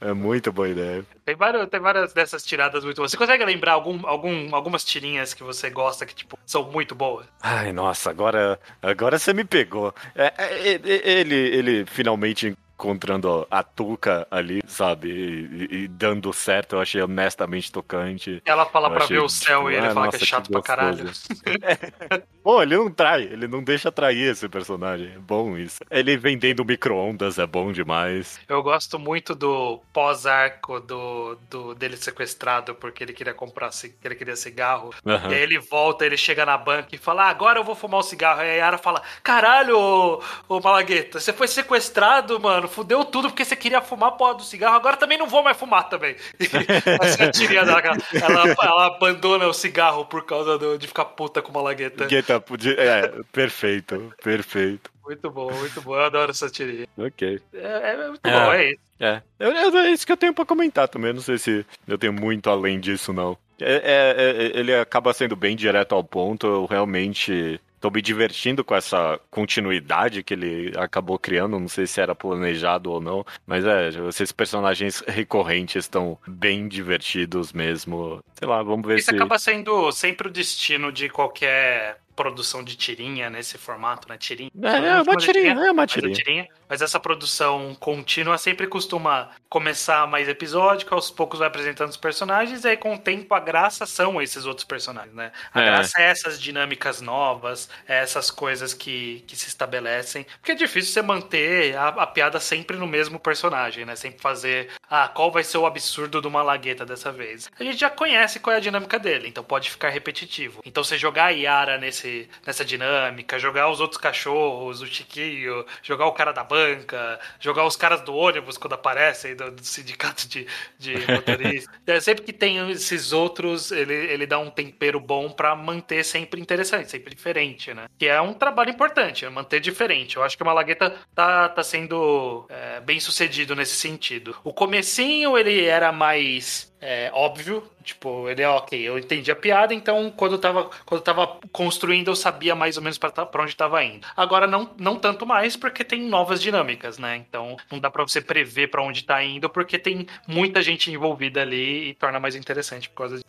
É 0.00 0.12
muito 0.12 0.50
boa 0.52 0.68
ideia. 0.68 1.04
Tem, 1.24 1.34
vários, 1.36 1.68
tem 1.68 1.78
várias 1.80 2.12
dessas 2.12 2.44
tiradas 2.44 2.84
muito 2.84 2.96
boas. 2.96 3.10
Você 3.10 3.16
consegue 3.16 3.44
lembrar 3.44 3.72
algum, 3.72 4.06
algum, 4.06 4.54
algumas 4.54 4.82
tirinhas 4.84 5.34
que 5.34 5.42
você 5.42 5.68
gosta 5.68 6.06
que, 6.06 6.14
tipo, 6.14 6.38
são 6.46 6.70
muito 6.70 6.94
boas? 6.94 7.26
Ai, 7.42 7.72
nossa, 7.72 8.08
agora, 8.10 8.58
agora 8.82 9.18
você 9.18 9.32
me 9.34 9.44
pegou. 9.44 9.94
É, 10.14 10.32
é, 10.38 10.74
é, 10.74 11.20
ele, 11.20 11.34
ele 11.36 11.86
finalmente 11.86 12.56
encontrando 12.78 13.44
a 13.50 13.62
Tuca 13.64 14.24
ali, 14.30 14.62
sabe? 14.68 15.08
E, 15.10 15.74
e- 15.74 15.84
e 15.84 15.88
dando 15.88 16.32
certo, 16.32 16.76
eu 16.76 16.80
achei 16.80 17.02
honestamente 17.02 17.72
tocante. 17.72 18.40
Ela 18.44 18.64
fala 18.66 18.86
Eu 18.86 18.92
pra 18.94 19.04
achei, 19.04 19.16
ver 19.16 19.22
o 19.24 19.28
céu 19.28 19.58
tipo, 19.58 19.70
e 19.72 19.74
ele 19.74 19.86
ah, 19.88 19.90
fala 19.94 20.06
nossa, 20.06 20.18
que 20.18 20.24
é 20.24 20.26
que 20.26 20.30
chato 20.30 20.50
pra 20.50 20.62
caralho. 20.62 21.10
Pô, 22.42 22.62
ele 22.62 22.76
não 22.76 22.90
trai, 22.90 23.24
ele 23.24 23.48
não 23.48 23.62
deixa 23.62 23.90
trair 23.90 24.30
esse 24.30 24.48
personagem. 24.48 25.12
É 25.14 25.18
bom 25.18 25.56
isso. 25.58 25.78
Ele 25.90 26.16
vendendo 26.16 26.64
micro-ondas 26.64 27.38
é 27.38 27.46
bom 27.46 27.72
demais. 27.72 28.38
Eu 28.48 28.62
gosto 28.62 28.98
muito 28.98 29.34
do 29.34 29.80
pós-arco 29.92 30.80
do, 30.80 31.36
do, 31.50 31.74
dele 31.74 31.96
sequestrado 31.96 32.74
porque 32.76 33.02
ele 33.02 33.12
queria 33.12 33.34
comprar, 33.34 33.70
ele 34.04 34.14
queria 34.14 34.36
cigarro. 34.36 34.94
Aham. 35.04 35.30
E 35.30 35.34
aí 35.34 35.42
ele 35.42 35.58
volta, 35.58 36.06
ele 36.06 36.16
chega 36.16 36.46
na 36.46 36.56
banca 36.56 36.88
e 36.92 36.98
fala: 36.98 37.24
ah, 37.24 37.28
agora 37.30 37.58
eu 37.58 37.64
vou 37.64 37.74
fumar 37.74 38.00
um 38.00 38.04
cigarro. 38.04 38.40
Aí 38.40 38.50
a 38.50 38.54
Yara 38.54 38.78
fala: 38.78 39.02
caralho, 39.22 39.76
ô, 39.76 40.22
ô 40.48 40.60
Malagueta, 40.60 41.18
você 41.18 41.32
foi 41.32 41.48
sequestrado, 41.48 42.38
mano. 42.38 42.67
Fudeu 42.68 43.04
tudo 43.04 43.28
porque 43.28 43.44
você 43.44 43.56
queria 43.56 43.80
fumar 43.80 44.10
a 44.10 44.12
porra 44.12 44.34
do 44.34 44.42
cigarro. 44.42 44.76
Agora 44.76 44.96
também 44.96 45.18
não 45.18 45.26
vou 45.26 45.42
mais 45.42 45.56
fumar 45.56 45.88
também. 45.88 46.14
É 47.18 47.24
a 47.24 47.30
tirinha 47.30 47.64
dela. 47.64 47.80
ela- 47.80 47.96
Ela, 48.12 48.54
ela 48.62 48.86
abandona 48.86 49.46
o 49.46 49.52
cigarro 49.52 50.04
por 50.04 50.24
causa 50.24 50.56
do- 50.58 50.78
de 50.78 50.86
ficar 50.86 51.04
puta 51.06 51.40
com 51.42 51.50
o 51.50 51.54
Malagueta. 51.54 52.06
Guetta 52.06 52.40
podia- 52.40 52.74
É, 52.78 53.12
perfeito, 53.32 54.12
perfeito. 54.22 54.90
Muito 55.04 55.30
bom, 55.30 55.50
muito 55.52 55.80
bom. 55.80 55.94
Eu 55.94 56.04
adoro 56.04 56.30
essa 56.30 56.50
tirinha. 56.50 56.86
Ok. 56.98 57.40
É, 57.54 57.92
é 57.92 58.08
muito 58.08 58.26
É. 58.26 58.30
bom, 58.30 58.52
é 58.52 58.70
isso. 58.72 58.80
É, 59.00 59.22
eu- 59.38 59.52
eu- 59.52 59.78
é 59.78 59.90
isso 59.90 60.04
que 60.06 60.12
eu 60.12 60.16
tenho 60.16 60.34
pra 60.34 60.44
comentar 60.44 60.86
também. 60.88 61.12
Não 61.12 61.20
sei 61.22 61.38
se 61.38 61.64
eu 61.86 61.96
tenho 61.96 62.12
muito 62.12 62.50
além 62.50 62.78
disso, 62.78 63.12
não. 63.12 63.36
É, 63.60 63.74
é- 63.74 64.14
é- 64.22 64.58
ele 64.60 64.74
acaba 64.74 65.12
sendo 65.14 65.34
bem 65.34 65.56
direto 65.56 65.94
ao 65.94 66.04
ponto. 66.04 66.46
Eu 66.46 66.66
realmente 66.66 67.60
tô 67.80 67.90
me 67.90 68.02
divertindo 68.02 68.64
com 68.64 68.74
essa 68.74 69.20
continuidade 69.30 70.22
que 70.22 70.34
ele 70.34 70.72
acabou 70.76 71.18
criando. 71.18 71.58
Não 71.58 71.68
sei 71.68 71.86
se 71.86 72.00
era 72.00 72.14
planejado 72.14 72.90
ou 72.90 73.00
não. 73.00 73.24
Mas 73.46 73.64
é, 73.64 73.88
esses 74.08 74.32
personagens 74.32 75.02
recorrentes 75.06 75.84
estão 75.84 76.18
bem 76.26 76.68
divertidos 76.68 77.52
mesmo. 77.52 78.22
Sei 78.34 78.46
lá, 78.46 78.62
vamos 78.62 78.86
ver 78.86 78.98
Isso 78.98 79.10
se. 79.10 79.16
acaba 79.16 79.38
sendo 79.38 79.90
sempre 79.92 80.28
o 80.28 80.30
destino 80.30 80.92
de 80.92 81.08
qualquer 81.08 81.98
produção 82.18 82.64
de 82.64 82.74
tirinha 82.74 83.30
nesse 83.30 83.56
formato, 83.56 84.08
né? 84.08 84.18
Tirinha. 84.18 84.50
É, 84.60 84.76
é 84.88 85.02
uma 85.02 85.14
de 85.16 85.24
tirinha, 85.24 85.52
é 85.52 85.70
uma 85.70 85.72
mas 85.74 85.90
é 85.92 85.94
tirinha. 85.94 86.14
tirinha. 86.14 86.48
Mas 86.68 86.82
essa 86.82 86.98
produção 86.98 87.76
contínua 87.78 88.36
sempre 88.36 88.66
costuma 88.66 89.30
começar 89.48 90.06
mais 90.06 90.28
episódico, 90.28 90.94
aos 90.94 91.10
poucos 91.10 91.38
vai 91.38 91.48
apresentando 91.48 91.88
os 91.90 91.96
personagens, 91.96 92.64
e 92.64 92.68
aí 92.68 92.76
com 92.76 92.94
o 92.94 92.98
tempo 92.98 93.32
a 93.34 93.40
graça 93.40 93.86
são 93.86 94.20
esses 94.20 94.44
outros 94.44 94.66
personagens, 94.66 95.14
né? 95.14 95.30
A 95.54 95.60
É. 95.62 95.64
graça 95.64 96.02
é 96.02 96.10
essas 96.10 96.38
dinâmicas 96.40 97.00
novas, 97.00 97.70
é 97.86 97.98
essas 97.98 98.30
coisas 98.30 98.74
que, 98.74 99.24
que 99.26 99.36
se 99.36 99.48
estabelecem. 99.48 100.26
Porque 100.40 100.52
é 100.52 100.54
difícil 100.56 100.92
você 100.92 101.00
manter 101.02 101.76
a, 101.76 101.88
a 101.88 102.06
piada 102.06 102.40
sempre 102.40 102.76
no 102.76 102.86
mesmo 102.86 103.18
personagem, 103.20 103.84
né? 103.86 103.94
Sempre 103.96 104.20
fazer, 104.20 104.68
ah, 104.90 105.08
qual 105.08 105.30
vai 105.30 105.44
ser 105.44 105.58
o 105.58 105.66
absurdo 105.66 106.20
do 106.20 106.30
Malagueta 106.30 106.84
dessa 106.84 107.10
vez? 107.12 107.48
A 107.58 107.62
gente 107.64 107.78
já 107.78 107.88
conhece 107.88 108.40
qual 108.40 108.52
é 108.54 108.56
a 108.56 108.60
dinâmica 108.68 108.98
dele, 108.98 109.28
então 109.28 109.44
pode 109.44 109.70
ficar 109.70 109.88
repetitivo. 109.90 110.60
Então 110.66 110.82
você 110.84 110.98
jogar 110.98 111.26
a 111.26 111.30
Yara 111.30 111.78
nesse, 111.78 112.07
nessa 112.46 112.64
dinâmica, 112.64 113.38
jogar 113.38 113.70
os 113.70 113.80
outros 113.80 114.00
cachorros, 114.00 114.80
o 114.80 114.86
Chiquinho, 114.86 115.64
jogar 115.82 116.06
o 116.06 116.12
cara 116.12 116.32
da 116.32 116.44
banca, 116.44 117.18
jogar 117.40 117.64
os 117.64 117.76
caras 117.76 118.00
do 118.02 118.14
ônibus 118.14 118.56
quando 118.58 118.74
aparecem, 118.74 119.34
do, 119.34 119.50
do 119.50 119.64
sindicato 119.64 120.28
de, 120.28 120.46
de 120.78 120.94
motoristas. 121.12 121.74
É, 121.86 122.00
sempre 122.00 122.24
que 122.24 122.32
tem 122.32 122.70
esses 122.70 123.12
outros, 123.12 123.70
ele, 123.70 123.94
ele 123.94 124.26
dá 124.26 124.38
um 124.38 124.50
tempero 124.50 125.00
bom 125.00 125.30
pra 125.30 125.54
manter 125.54 126.04
sempre 126.04 126.40
interessante, 126.40 126.90
sempre 126.90 127.14
diferente, 127.14 127.72
né? 127.74 127.86
Que 127.98 128.06
é 128.06 128.20
um 128.20 128.34
trabalho 128.34 128.70
importante, 128.70 129.24
é 129.24 129.30
manter 129.30 129.60
diferente. 129.60 130.16
Eu 130.16 130.22
acho 130.22 130.36
que 130.36 130.42
o 130.42 130.46
Malagueta 130.46 130.94
tá, 131.14 131.48
tá 131.48 131.62
sendo 131.62 132.46
é, 132.48 132.80
bem 132.80 133.00
sucedido 133.00 133.54
nesse 133.54 133.76
sentido. 133.76 134.36
O 134.44 134.52
comecinho 134.52 135.36
ele 135.36 135.64
era 135.64 135.92
mais 135.92 136.67
é, 136.80 137.10
óbvio, 137.12 137.62
tipo, 137.82 138.28
ele 138.28 138.42
é 138.42 138.48
ok, 138.48 138.80
eu 138.80 138.98
entendi 138.98 139.30
a 139.30 139.36
piada, 139.36 139.74
então 139.74 140.12
quando 140.16 140.32
eu 140.32 140.38
tava, 140.38 140.70
quando 140.84 141.00
eu 141.00 141.04
tava 141.04 141.38
construindo 141.50 142.08
eu 142.08 142.16
sabia 142.16 142.54
mais 142.54 142.76
ou 142.76 142.82
menos 142.82 142.98
pra, 142.98 143.10
pra 143.10 143.42
onde 143.42 143.56
tava 143.56 143.82
indo. 143.82 144.06
Agora 144.16 144.46
não, 144.46 144.70
não 144.78 144.96
tanto 144.96 145.26
mais 145.26 145.56
porque 145.56 145.84
tem 145.84 146.02
novas 146.02 146.40
dinâmicas, 146.40 146.98
né? 146.98 147.16
Então 147.16 147.56
não 147.70 147.78
dá 147.78 147.90
pra 147.90 148.02
você 148.02 148.20
prever 148.20 148.68
pra 148.68 148.82
onde 148.82 149.04
tá 149.04 149.22
indo 149.22 149.48
porque 149.48 149.78
tem 149.78 150.06
muita 150.26 150.62
gente 150.62 150.90
envolvida 150.90 151.42
ali 151.42 151.90
e 151.90 151.94
torna 151.94 152.20
mais 152.20 152.34
interessante 152.36 152.88
por 152.88 152.96
causa 152.96 153.16
disso. 153.16 153.26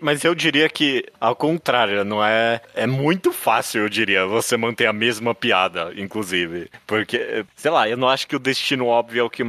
Mas 0.00 0.24
eu 0.24 0.34
diria 0.34 0.68
que, 0.68 1.04
ao 1.20 1.36
contrário, 1.36 2.04
não 2.04 2.24
é. 2.24 2.60
É 2.74 2.86
muito 2.86 3.32
fácil, 3.32 3.82
eu 3.82 3.88
diria, 3.88 4.26
você 4.26 4.56
manter 4.56 4.86
a 4.86 4.92
mesma 4.92 5.34
piada, 5.34 5.92
inclusive. 5.96 6.70
Porque, 6.86 7.44
sei 7.54 7.70
lá, 7.70 7.88
eu 7.88 7.96
não 7.96 8.08
acho 8.08 8.26
que 8.26 8.36
o 8.36 8.40
destino 8.40 8.86
óbvio 8.86 9.20
é 9.20 9.24
o 9.24 9.30
que, 9.30 9.42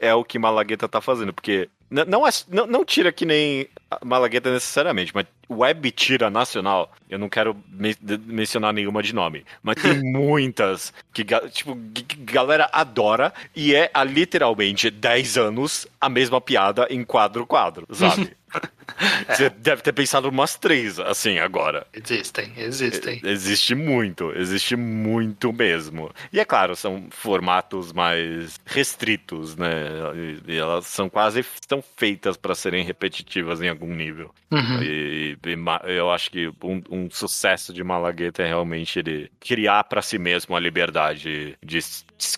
é 0.00 0.14
o 0.14 0.24
que 0.24 0.38
Malagueta 0.38 0.88
tá 0.88 1.00
fazendo. 1.00 1.32
Porque. 1.32 1.68
Não, 1.90 2.26
é, 2.26 2.30
não, 2.48 2.66
não 2.66 2.84
tira 2.84 3.10
que 3.10 3.26
nem 3.26 3.68
Malagueta 4.04 4.52
necessariamente, 4.52 5.12
mas 5.14 5.26
web 5.48 5.90
tira 5.90 6.30
nacional, 6.30 6.92
eu 7.08 7.18
não 7.18 7.28
quero 7.28 7.56
me- 7.68 7.96
mencionar 8.26 8.72
nenhuma 8.72 9.02
de 9.02 9.14
nome, 9.14 9.44
mas 9.62 9.76
tem 9.76 9.94
muitas 10.12 10.92
que, 11.12 11.24
tipo, 11.50 11.76
que 11.92 12.16
galera 12.18 12.68
adora 12.72 13.32
e 13.54 13.74
é 13.74 13.90
há 13.92 14.04
literalmente 14.04 14.90
10 14.90 15.36
anos 15.36 15.86
a 16.00 16.08
mesma 16.08 16.40
piada 16.40 16.86
em 16.90 17.04
quadro 17.04 17.46
quadro, 17.46 17.86
sabe? 17.92 18.36
Você 19.28 19.48
deve 19.48 19.80
ter 19.82 19.92
pensado 19.92 20.28
umas 20.28 20.56
três, 20.56 20.98
assim, 20.98 21.38
agora. 21.38 21.86
Existem, 21.94 22.52
existem. 22.56 23.20
Existe 23.24 23.74
muito, 23.74 24.32
existe 24.36 24.76
muito 24.76 25.52
mesmo. 25.52 26.10
E 26.32 26.40
é 26.40 26.44
claro, 26.44 26.74
são 26.76 27.06
formatos 27.10 27.92
mais 27.92 28.58
restritos, 28.66 29.56
né? 29.56 29.70
E 30.46 30.56
elas 30.56 30.86
são 30.86 31.08
quase 31.08 31.40
estão 31.40 31.82
feitas 31.96 32.36
para 32.36 32.54
serem 32.54 32.84
repetitivas 32.84 33.62
em 33.62 33.68
algum 33.80 33.94
nível. 33.94 34.34
Uhum. 34.50 34.82
E, 34.82 35.38
e 35.44 35.96
eu 35.96 36.10
acho 36.10 36.30
que 36.30 36.48
um, 36.62 36.82
um 36.90 37.10
sucesso 37.10 37.72
de 37.72 37.82
Malagueta 37.82 38.42
é 38.42 38.46
realmente 38.46 38.98
ele 38.98 39.30
criar 39.40 39.84
para 39.84 40.02
si 40.02 40.18
mesmo 40.18 40.54
a 40.54 40.60
liberdade 40.60 41.56
de 41.64 41.80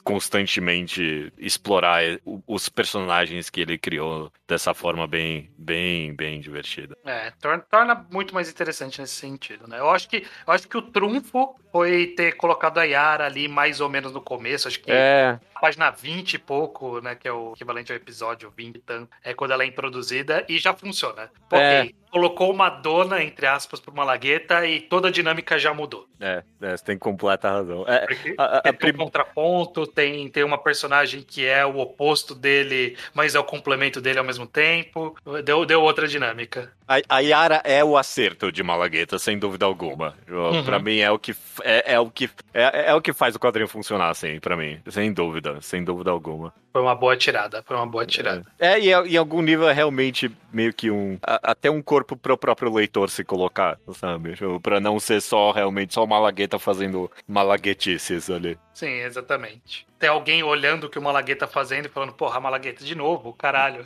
constantemente 0.05 1.33
explorar 1.37 2.03
os 2.47 2.69
personagens 2.69 3.51
que 3.51 3.61
ele 3.61 3.77
criou 3.77 4.33
dessa 4.47 4.73
forma 4.73 5.07
bem, 5.07 5.51
bem, 5.59 6.15
bem 6.15 6.41
divertida. 6.41 6.97
É, 7.05 7.33
torna, 7.41 7.65
torna 7.69 8.07
muito 8.11 8.35
mais 8.35 8.49
interessante 8.49 9.01
nesse 9.01 9.15
sentido, 9.15 9.67
né? 9.67 9.81
Eu 9.81 9.91
acho 9.91 10.09
que, 10.09 10.25
eu 10.47 10.53
acho 10.53 10.69
que 10.69 10.77
o 10.77 10.83
trunfo 10.83 11.57
foi 11.73 12.09
ter 12.09 12.37
colocado 12.37 12.79
a 12.79 12.85
Yara 12.85 13.25
ali 13.25 13.49
mais 13.49 13.81
ou 13.81 13.89
menos 13.89 14.13
no 14.13 14.21
começo. 14.21 14.69
Acho 14.69 14.79
que 14.79 14.93
É, 14.93 15.41
a 15.55 15.61
página 15.61 15.91
20 15.91 16.35
e 16.35 16.39
pouco, 16.39 17.01
né? 17.01 17.15
Que 17.15 17.27
é 17.27 17.33
o 17.33 17.55
equivalente 17.55 17.91
ao 17.91 17.97
episódio 17.97 18.53
20 18.55 18.77
e 18.77 18.79
tanto. 18.81 19.11
É 19.25 19.33
quando 19.33 19.53
ela 19.53 19.65
é 19.65 19.67
introduzida 19.67 20.45
e 20.49 20.59
já 20.59 20.75
funciona. 20.75 21.31
É. 21.53 21.91
Colocou 22.13 22.53
uma 22.53 22.69
dona, 22.69 23.23
entre 23.25 23.47
aspas, 23.47 23.81
por 23.81 23.95
uma 23.95 24.05
lagueta 24.05 24.67
e 24.67 24.81
toda 24.83 25.09
a 25.09 25.11
dinâmica 25.11 25.59
já 25.59 25.73
mudou. 25.73 26.07
É, 26.21 26.43
é, 26.61 26.77
você 26.77 26.85
tem 26.85 26.99
completa 26.99 27.51
razão. 27.51 27.85
É, 27.89 28.07
a- 28.37 28.45
a- 28.45 28.59
a 28.59 28.61
tem 28.61 28.73
prim- 28.75 28.91
um 28.93 29.05
contraponto, 29.05 29.87
tem, 29.87 30.29
tem 30.29 30.45
uma 30.45 30.59
personagem 30.59 31.23
que 31.23 31.47
é 31.47 31.65
o 31.65 31.79
oposto 31.79 32.35
dele, 32.35 32.97
mas 33.15 33.35
é 33.35 33.41
o 33.41 33.45
complemento 33.45 33.99
dele 34.01 34.19
ao 34.19 34.25
mesmo 34.25 34.47
tempo. 34.47 35.17
Deu, 35.43 35.65
deu 35.65 35.81
outra 35.83 36.07
dinâmica. 36.07 36.71
A, 36.87 36.97
a 37.09 37.21
Yara 37.21 37.63
é 37.65 37.83
o 37.83 37.97
acerto 37.97 38.53
de 38.53 38.63
Malagueta, 38.63 39.19
sem 39.19 39.39
dúvida 39.39 39.65
alguma. 39.65 40.15
Uhum. 40.29 40.63
Pra 40.65 40.79
mim 40.79 40.99
é 40.99 41.11
o 41.11 41.19
que 41.19 41.35
é, 41.65 41.95
é 41.95 41.99
o 41.99 42.11
que 42.11 42.29
é, 42.53 42.91
é 42.91 42.95
o 42.95 43.01
que 43.01 43.15
faz 43.15 43.35
o 43.35 43.41
quadrinho 43.41 43.67
funcionar, 43.67 44.11
assim, 44.11 44.39
pra 44.39 44.55
mim, 44.57 44.79
sem 44.91 45.11
dúvida, 45.13 45.59
sem 45.63 45.83
dúvida 45.83 46.11
alguma. 46.11 46.53
Foi 46.73 46.83
uma 46.83 46.95
boa 46.95 47.17
tirada, 47.17 47.63
foi 47.67 47.77
uma 47.77 47.87
boa 47.87 48.05
tirada. 48.07 48.45
É, 48.59 48.79
e 48.79 48.91
em 48.91 49.17
algum 49.17 49.43
nível 49.43 49.69
é 49.69 49.73
realmente 49.73 50.31
meio 50.53 50.73
que 50.73 50.91
um 50.91 51.19
a- 51.23 51.41
até 51.53 51.71
um 51.71 51.83
corpo 51.83 52.02
pro 52.05 52.37
próprio 52.37 52.73
leitor 52.73 53.11
se 53.11 53.25
colocar, 53.25 53.79
sabe? 53.95 54.33
Tipo, 54.35 54.61
Pra 54.61 54.81
não 54.81 54.99
ser 55.01 55.21
só 55.21 55.51
realmente 55.51 55.95
só 55.95 56.07
Malagueta 56.07 56.59
fazendo 56.59 57.11
malaguetices 57.27 58.31
ali. 58.31 58.59
Sim, 58.75 58.89
exatamente. 59.01 59.87
Tem 60.03 60.09
alguém 60.09 60.43
olhando 60.43 60.89
o 60.89 60.91
que 60.91 60.99
o 60.99 61.03
Malagueta 61.03 61.47
tá 61.47 61.53
fazendo 61.53 61.87
e 61.87 61.89
falando, 61.89 62.13
porra, 62.13 62.41
Malagueta 62.41 62.85
de 62.85 62.93
novo, 62.93 63.33
caralho. 63.33 63.85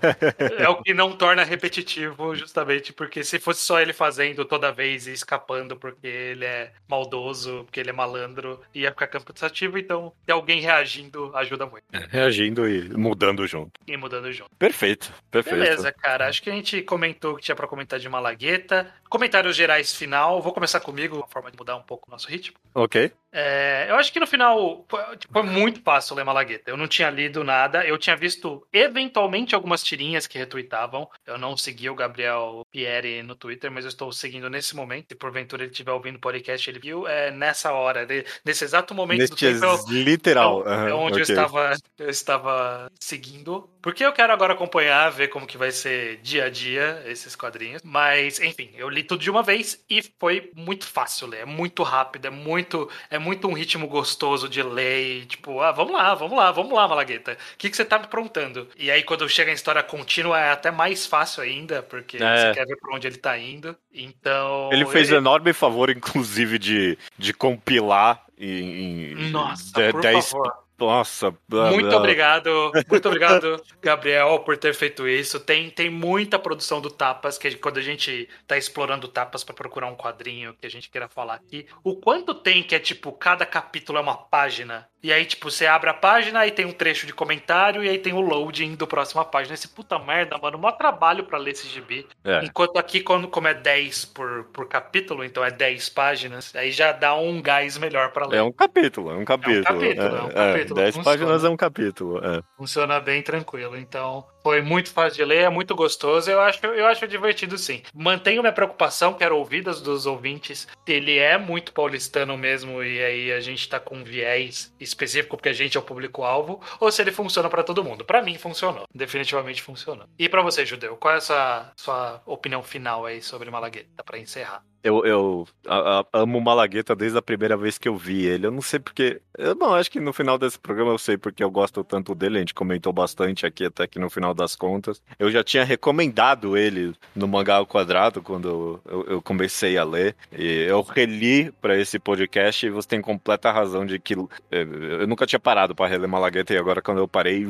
é 0.58 0.66
o 0.70 0.82
que 0.82 0.94
não 0.94 1.12
torna 1.12 1.44
repetitivo, 1.44 2.34
justamente 2.34 2.94
porque 2.94 3.22
se 3.22 3.38
fosse 3.38 3.60
só 3.60 3.78
ele 3.78 3.92
fazendo 3.92 4.42
toda 4.46 4.72
vez 4.72 5.06
e 5.06 5.12
escapando 5.12 5.76
porque 5.76 6.06
ele 6.06 6.46
é 6.46 6.72
maldoso, 6.88 7.64
porque 7.64 7.78
ele 7.78 7.90
é 7.90 7.92
malandro, 7.92 8.58
ia 8.74 8.90
ficar 8.90 9.08
cansativo, 9.08 9.76
então 9.76 10.14
ter 10.24 10.32
alguém 10.32 10.62
reagindo 10.62 11.30
ajuda 11.36 11.66
muito. 11.66 11.84
Reagindo 12.08 12.66
e 12.66 12.88
mudando 12.96 13.46
junto. 13.46 13.78
E 13.86 13.98
mudando 13.98 14.32
junto. 14.32 14.56
Perfeito, 14.58 15.12
perfeito. 15.30 15.58
Beleza, 15.58 15.92
cara. 15.92 16.26
Acho 16.26 16.42
que 16.42 16.48
a 16.48 16.54
gente 16.54 16.80
comentou 16.80 17.34
o 17.34 17.36
que 17.36 17.42
tinha 17.42 17.54
pra 17.54 17.66
comentar 17.66 17.98
de 17.98 18.08
Malagueta. 18.08 18.90
Comentários 19.10 19.54
gerais 19.54 19.94
final. 19.94 20.40
Vou 20.40 20.54
começar 20.54 20.80
comigo, 20.80 21.16
uma 21.16 21.28
forma 21.28 21.50
de 21.50 21.58
mudar 21.58 21.76
um 21.76 21.82
pouco 21.82 22.08
o 22.08 22.10
nosso 22.10 22.30
ritmo. 22.30 22.56
Ok. 22.74 23.12
É, 23.32 23.86
eu 23.88 23.94
acho 23.96 24.12
que 24.12 24.18
no 24.18 24.26
final 24.26 24.84
foi, 24.88 25.16
tipo, 25.16 25.32
foi 25.32 25.42
muito 25.42 25.80
fácil 25.82 26.16
ler 26.16 26.24
Malagueta. 26.24 26.70
Eu 26.70 26.76
não 26.76 26.88
tinha 26.88 27.10
lido 27.10 27.44
nada. 27.44 27.86
Eu 27.86 27.96
tinha 27.96 28.16
visto 28.16 28.66
eventualmente 28.72 29.54
algumas 29.54 29.82
tirinhas 29.82 30.26
que 30.26 30.38
retweetavam. 30.38 31.08
Eu 31.26 31.38
não 31.38 31.56
segui 31.56 31.88
o 31.88 31.94
Gabriel 31.94 32.66
Pierre 32.70 33.22
no 33.22 33.34
Twitter, 33.34 33.70
mas 33.70 33.84
eu 33.84 33.88
estou 33.88 34.12
seguindo 34.12 34.50
nesse 34.50 34.74
momento. 34.74 35.06
Se 35.10 35.14
porventura 35.14 35.62
ele 35.62 35.70
estiver 35.70 35.92
ouvindo 35.92 36.16
o 36.16 36.20
podcast, 36.20 36.68
ele 36.68 36.80
viu. 36.80 37.06
É 37.06 37.30
nessa 37.30 37.72
hora, 37.72 38.04
de- 38.04 38.24
nesse 38.44 38.64
exato 38.64 38.94
momento 38.94 39.30
do 39.30 39.36
tempo. 39.36 39.64
Eu, 39.64 39.78
literal. 39.88 40.68
é 40.68 40.92
onde 40.94 41.20
eu, 41.20 41.22
ok. 41.22 41.34
estava, 41.34 41.72
eu 41.98 42.10
estava 42.10 42.90
seguindo. 42.98 43.70
Porque 43.82 44.04
eu 44.04 44.12
quero 44.12 44.32
agora 44.32 44.52
acompanhar, 44.52 45.10
ver 45.10 45.28
como 45.28 45.46
que 45.46 45.56
vai 45.56 45.70
ser 45.70 46.18
dia 46.18 46.44
a 46.44 46.50
dia 46.50 47.02
esses 47.06 47.34
quadrinhos. 47.34 47.82
Mas, 47.82 48.38
enfim, 48.40 48.70
eu 48.76 48.88
li 48.88 49.02
tudo 49.02 49.20
de 49.22 49.30
uma 49.30 49.42
vez 49.42 49.82
e 49.88 50.02
foi 50.18 50.50
muito 50.54 50.86
fácil 50.86 51.26
ler. 51.28 51.40
É 51.40 51.44
muito 51.46 51.82
rápido, 51.82 52.26
é 52.26 52.30
muito, 52.30 52.88
é 53.10 53.18
muito 53.18 53.48
um 53.48 53.52
ritmo 53.52 53.86
gostoso 53.88 54.48
de 54.48 54.62
ler. 54.62 55.22
E, 55.22 55.26
tipo, 55.26 55.60
ah, 55.60 55.72
vamos 55.72 55.92
lá, 55.92 56.14
vamos 56.14 56.36
lá, 56.36 56.50
vamos 56.52 56.72
lá, 56.72 56.86
Malagueta. 56.86 57.32
O 57.54 57.56
que, 57.58 57.70
que 57.70 57.76
você 57.76 57.84
tá 57.84 57.98
me 57.98 58.04
aprontando? 58.04 58.68
E 58.76 58.90
aí, 58.90 59.02
quando 59.02 59.28
chega 59.28 59.50
em 59.50 59.54
história 59.54 59.82
contínua, 59.82 60.38
é 60.38 60.50
até 60.50 60.70
mais 60.70 61.06
fácil 61.06 61.42
ainda, 61.42 61.82
porque 61.82 62.18
É. 62.22 62.36
você 62.36 62.54
quer 62.54 62.66
ver 62.66 62.76
pra 62.76 62.94
onde 62.94 63.06
ele 63.06 63.16
tá 63.16 63.38
indo. 63.38 63.74
Então. 63.92 64.70
Ele 64.72 64.84
fez 64.86 65.10
o 65.10 65.16
enorme 65.16 65.52
favor, 65.52 65.88
inclusive, 65.90 66.58
de, 66.58 66.98
de 67.16 67.32
compilar 67.32 68.24
em, 68.38 69.12
em 69.12 69.30
Nossa, 69.30 69.72
de- 69.72 69.90
por 69.92 70.00
dez- 70.00 70.30
favor. 70.30 70.52
Nossa, 70.86 71.34
Muito 71.72 71.94
obrigado, 71.96 72.72
muito 72.88 73.08
obrigado, 73.08 73.62
Gabriel, 73.80 74.40
por 74.40 74.56
ter 74.56 74.74
feito 74.74 75.06
isso. 75.06 75.38
Tem, 75.40 75.70
tem 75.70 75.90
muita 75.90 76.38
produção 76.38 76.80
do 76.80 76.90
Tapas, 76.90 77.38
que 77.38 77.54
quando 77.56 77.78
a 77.78 77.82
gente 77.82 78.28
tá 78.46 78.56
explorando 78.56 79.08
Tapas 79.08 79.44
pra 79.44 79.54
procurar 79.54 79.86
um 79.88 79.96
quadrinho 79.96 80.54
que 80.54 80.66
a 80.66 80.70
gente 80.70 80.90
queira 80.90 81.08
falar 81.08 81.34
aqui, 81.34 81.66
o 81.84 81.96
quanto 81.96 82.34
tem 82.34 82.62
que 82.62 82.74
é 82.74 82.78
tipo, 82.78 83.12
cada 83.12 83.46
capítulo 83.46 83.98
é 83.98 84.00
uma 84.00 84.16
página, 84.16 84.88
e 85.02 85.12
aí 85.12 85.24
tipo, 85.24 85.50
você 85.50 85.66
abre 85.66 85.90
a 85.90 85.94
página, 85.94 86.40
aí 86.40 86.50
tem 86.50 86.66
um 86.66 86.72
trecho 86.72 87.06
de 87.06 87.12
comentário, 87.12 87.82
e 87.82 87.88
aí 87.88 87.98
tem 87.98 88.12
o 88.12 88.20
loading 88.20 88.74
do 88.74 88.86
próxima 88.86 89.24
página. 89.24 89.54
Esse 89.54 89.68
puta 89.68 89.98
merda, 89.98 90.36
mano, 90.38 90.58
maior 90.58 90.76
trabalho 90.76 91.24
pra 91.24 91.38
ler 91.38 91.52
esse 91.52 91.68
gibi. 91.68 92.06
É. 92.24 92.44
Enquanto 92.44 92.78
aqui, 92.78 93.00
quando, 93.00 93.28
como 93.28 93.48
é 93.48 93.54
10 93.54 94.04
por, 94.06 94.44
por 94.52 94.68
capítulo, 94.68 95.24
então 95.24 95.44
é 95.44 95.50
10 95.50 95.88
páginas, 95.90 96.54
aí 96.54 96.70
já 96.70 96.92
dá 96.92 97.14
um 97.14 97.40
gás 97.40 97.78
melhor 97.78 98.10
pra 98.12 98.26
ler. 98.26 98.38
É 98.38 98.42
um 98.42 98.52
capítulo, 98.52 99.10
é 99.10 99.14
um 99.14 99.24
capítulo. 99.24 99.64
capítulo, 99.64 100.16
é 100.16 100.22
um 100.22 100.30
capítulo, 100.30 100.74
dez 100.74 100.94
funciona. 100.94 101.16
páginas 101.18 101.44
é 101.44 101.48
um 101.48 101.56
capítulo. 101.56 102.18
é. 102.24 102.42
Funciona 102.56 103.00
bem 103.00 103.22
tranquilo. 103.22 103.76
Então, 103.76 104.24
foi 104.42 104.62
muito 104.62 104.90
fácil 104.90 105.16
de 105.16 105.24
ler, 105.24 105.42
é 105.42 105.50
muito 105.50 105.74
gostoso. 105.74 106.30
Eu 106.30 106.40
acho, 106.40 106.64
eu 106.66 106.86
acho 106.86 107.06
divertido 107.06 107.58
sim. 107.58 107.82
Mantenho 107.94 108.42
minha 108.42 108.52
preocupação, 108.52 109.14
quero 109.14 109.36
ouvir 109.36 109.62
das 109.62 109.80
dos 109.80 110.06
ouvintes. 110.06 110.68
Ele 110.86 111.18
é 111.18 111.38
muito 111.38 111.72
paulistano 111.72 112.36
mesmo, 112.36 112.82
e 112.82 113.02
aí 113.02 113.32
a 113.32 113.40
gente 113.40 113.68
tá 113.68 113.78
com 113.78 114.02
viés 114.02 114.74
específico, 114.80 115.36
porque 115.36 115.48
a 115.48 115.54
gente 115.54 115.76
é 115.76 115.80
o 115.80 115.82
público-alvo, 115.82 116.60
ou 116.78 116.90
se 116.90 117.02
ele 117.02 117.12
funciona 117.12 117.48
pra 117.48 117.62
todo 117.62 117.84
mundo. 117.84 118.04
Pra 118.04 118.22
mim, 118.22 118.36
funcionou. 118.38 118.84
Definitivamente 118.94 119.62
funcionou. 119.62 120.06
E 120.18 120.28
pra 120.28 120.42
você, 120.42 120.64
Judeu, 120.64 120.96
qual 120.96 121.14
é 121.14 121.18
a 121.18 121.20
sua, 121.20 121.72
sua 121.76 122.22
opinião 122.26 122.62
final 122.62 123.06
aí 123.06 123.22
sobre 123.22 123.50
Malagueta, 123.50 124.02
pra 124.04 124.18
encerrar? 124.18 124.62
Eu, 124.82 125.04
eu 125.04 125.46
a- 125.66 126.00
a- 126.00 126.20
amo 126.22 126.38
o 126.38 126.40
Malagueta 126.40 126.96
desde 126.96 127.18
a 127.18 127.22
primeira 127.22 127.56
vez 127.56 127.76
que 127.76 127.88
eu 127.88 127.96
vi 127.96 128.24
ele. 128.26 128.46
Eu 128.46 128.50
não 128.50 128.62
sei 128.62 128.78
porque. 128.80 129.20
Eu 129.36 129.54
não 129.54 129.74
acho 129.74 129.90
que 129.90 130.00
no 130.00 130.12
final 130.12 130.38
desse 130.38 130.58
programa 130.58 130.90
eu 130.90 130.98
sei 130.98 131.16
porque 131.18 131.42
eu 131.44 131.50
gosto 131.50 131.84
tanto 131.84 132.14
dele. 132.14 132.36
A 132.36 132.40
gente 132.40 132.54
comentou 132.54 132.92
bastante 132.92 133.44
aqui, 133.46 133.64
até 133.66 133.86
que 133.86 133.98
no 133.98 134.08
final 134.10 134.32
das 134.34 134.56
contas. 134.56 135.02
Eu 135.18 135.30
já 135.30 135.44
tinha 135.44 135.64
recomendado 135.64 136.56
ele 136.56 136.94
no 137.14 137.28
Mangá 137.28 137.56
ao 137.56 137.66
Quadrado 137.66 138.22
quando 138.22 138.80
eu, 138.86 139.04
eu 139.08 139.22
comecei 139.22 139.76
a 139.76 139.84
ler. 139.84 140.16
E 140.36 140.64
eu 140.68 140.80
reli 140.82 141.50
para 141.60 141.78
esse 141.78 141.98
podcast 141.98 142.64
e 142.66 142.70
você 142.70 142.88
tem 142.88 143.00
completa 143.02 143.50
razão 143.52 143.84
de 143.84 143.98
que 143.98 144.14
eh, 144.50 144.66
eu 145.00 145.06
nunca 145.06 145.26
tinha 145.26 145.40
parado 145.40 145.74
para 145.74 145.86
reler 145.90 146.08
Malagueta 146.08 146.54
e 146.54 146.56
agora 146.56 146.80
quando 146.82 146.98
eu 146.98 147.08
parei, 147.08 147.46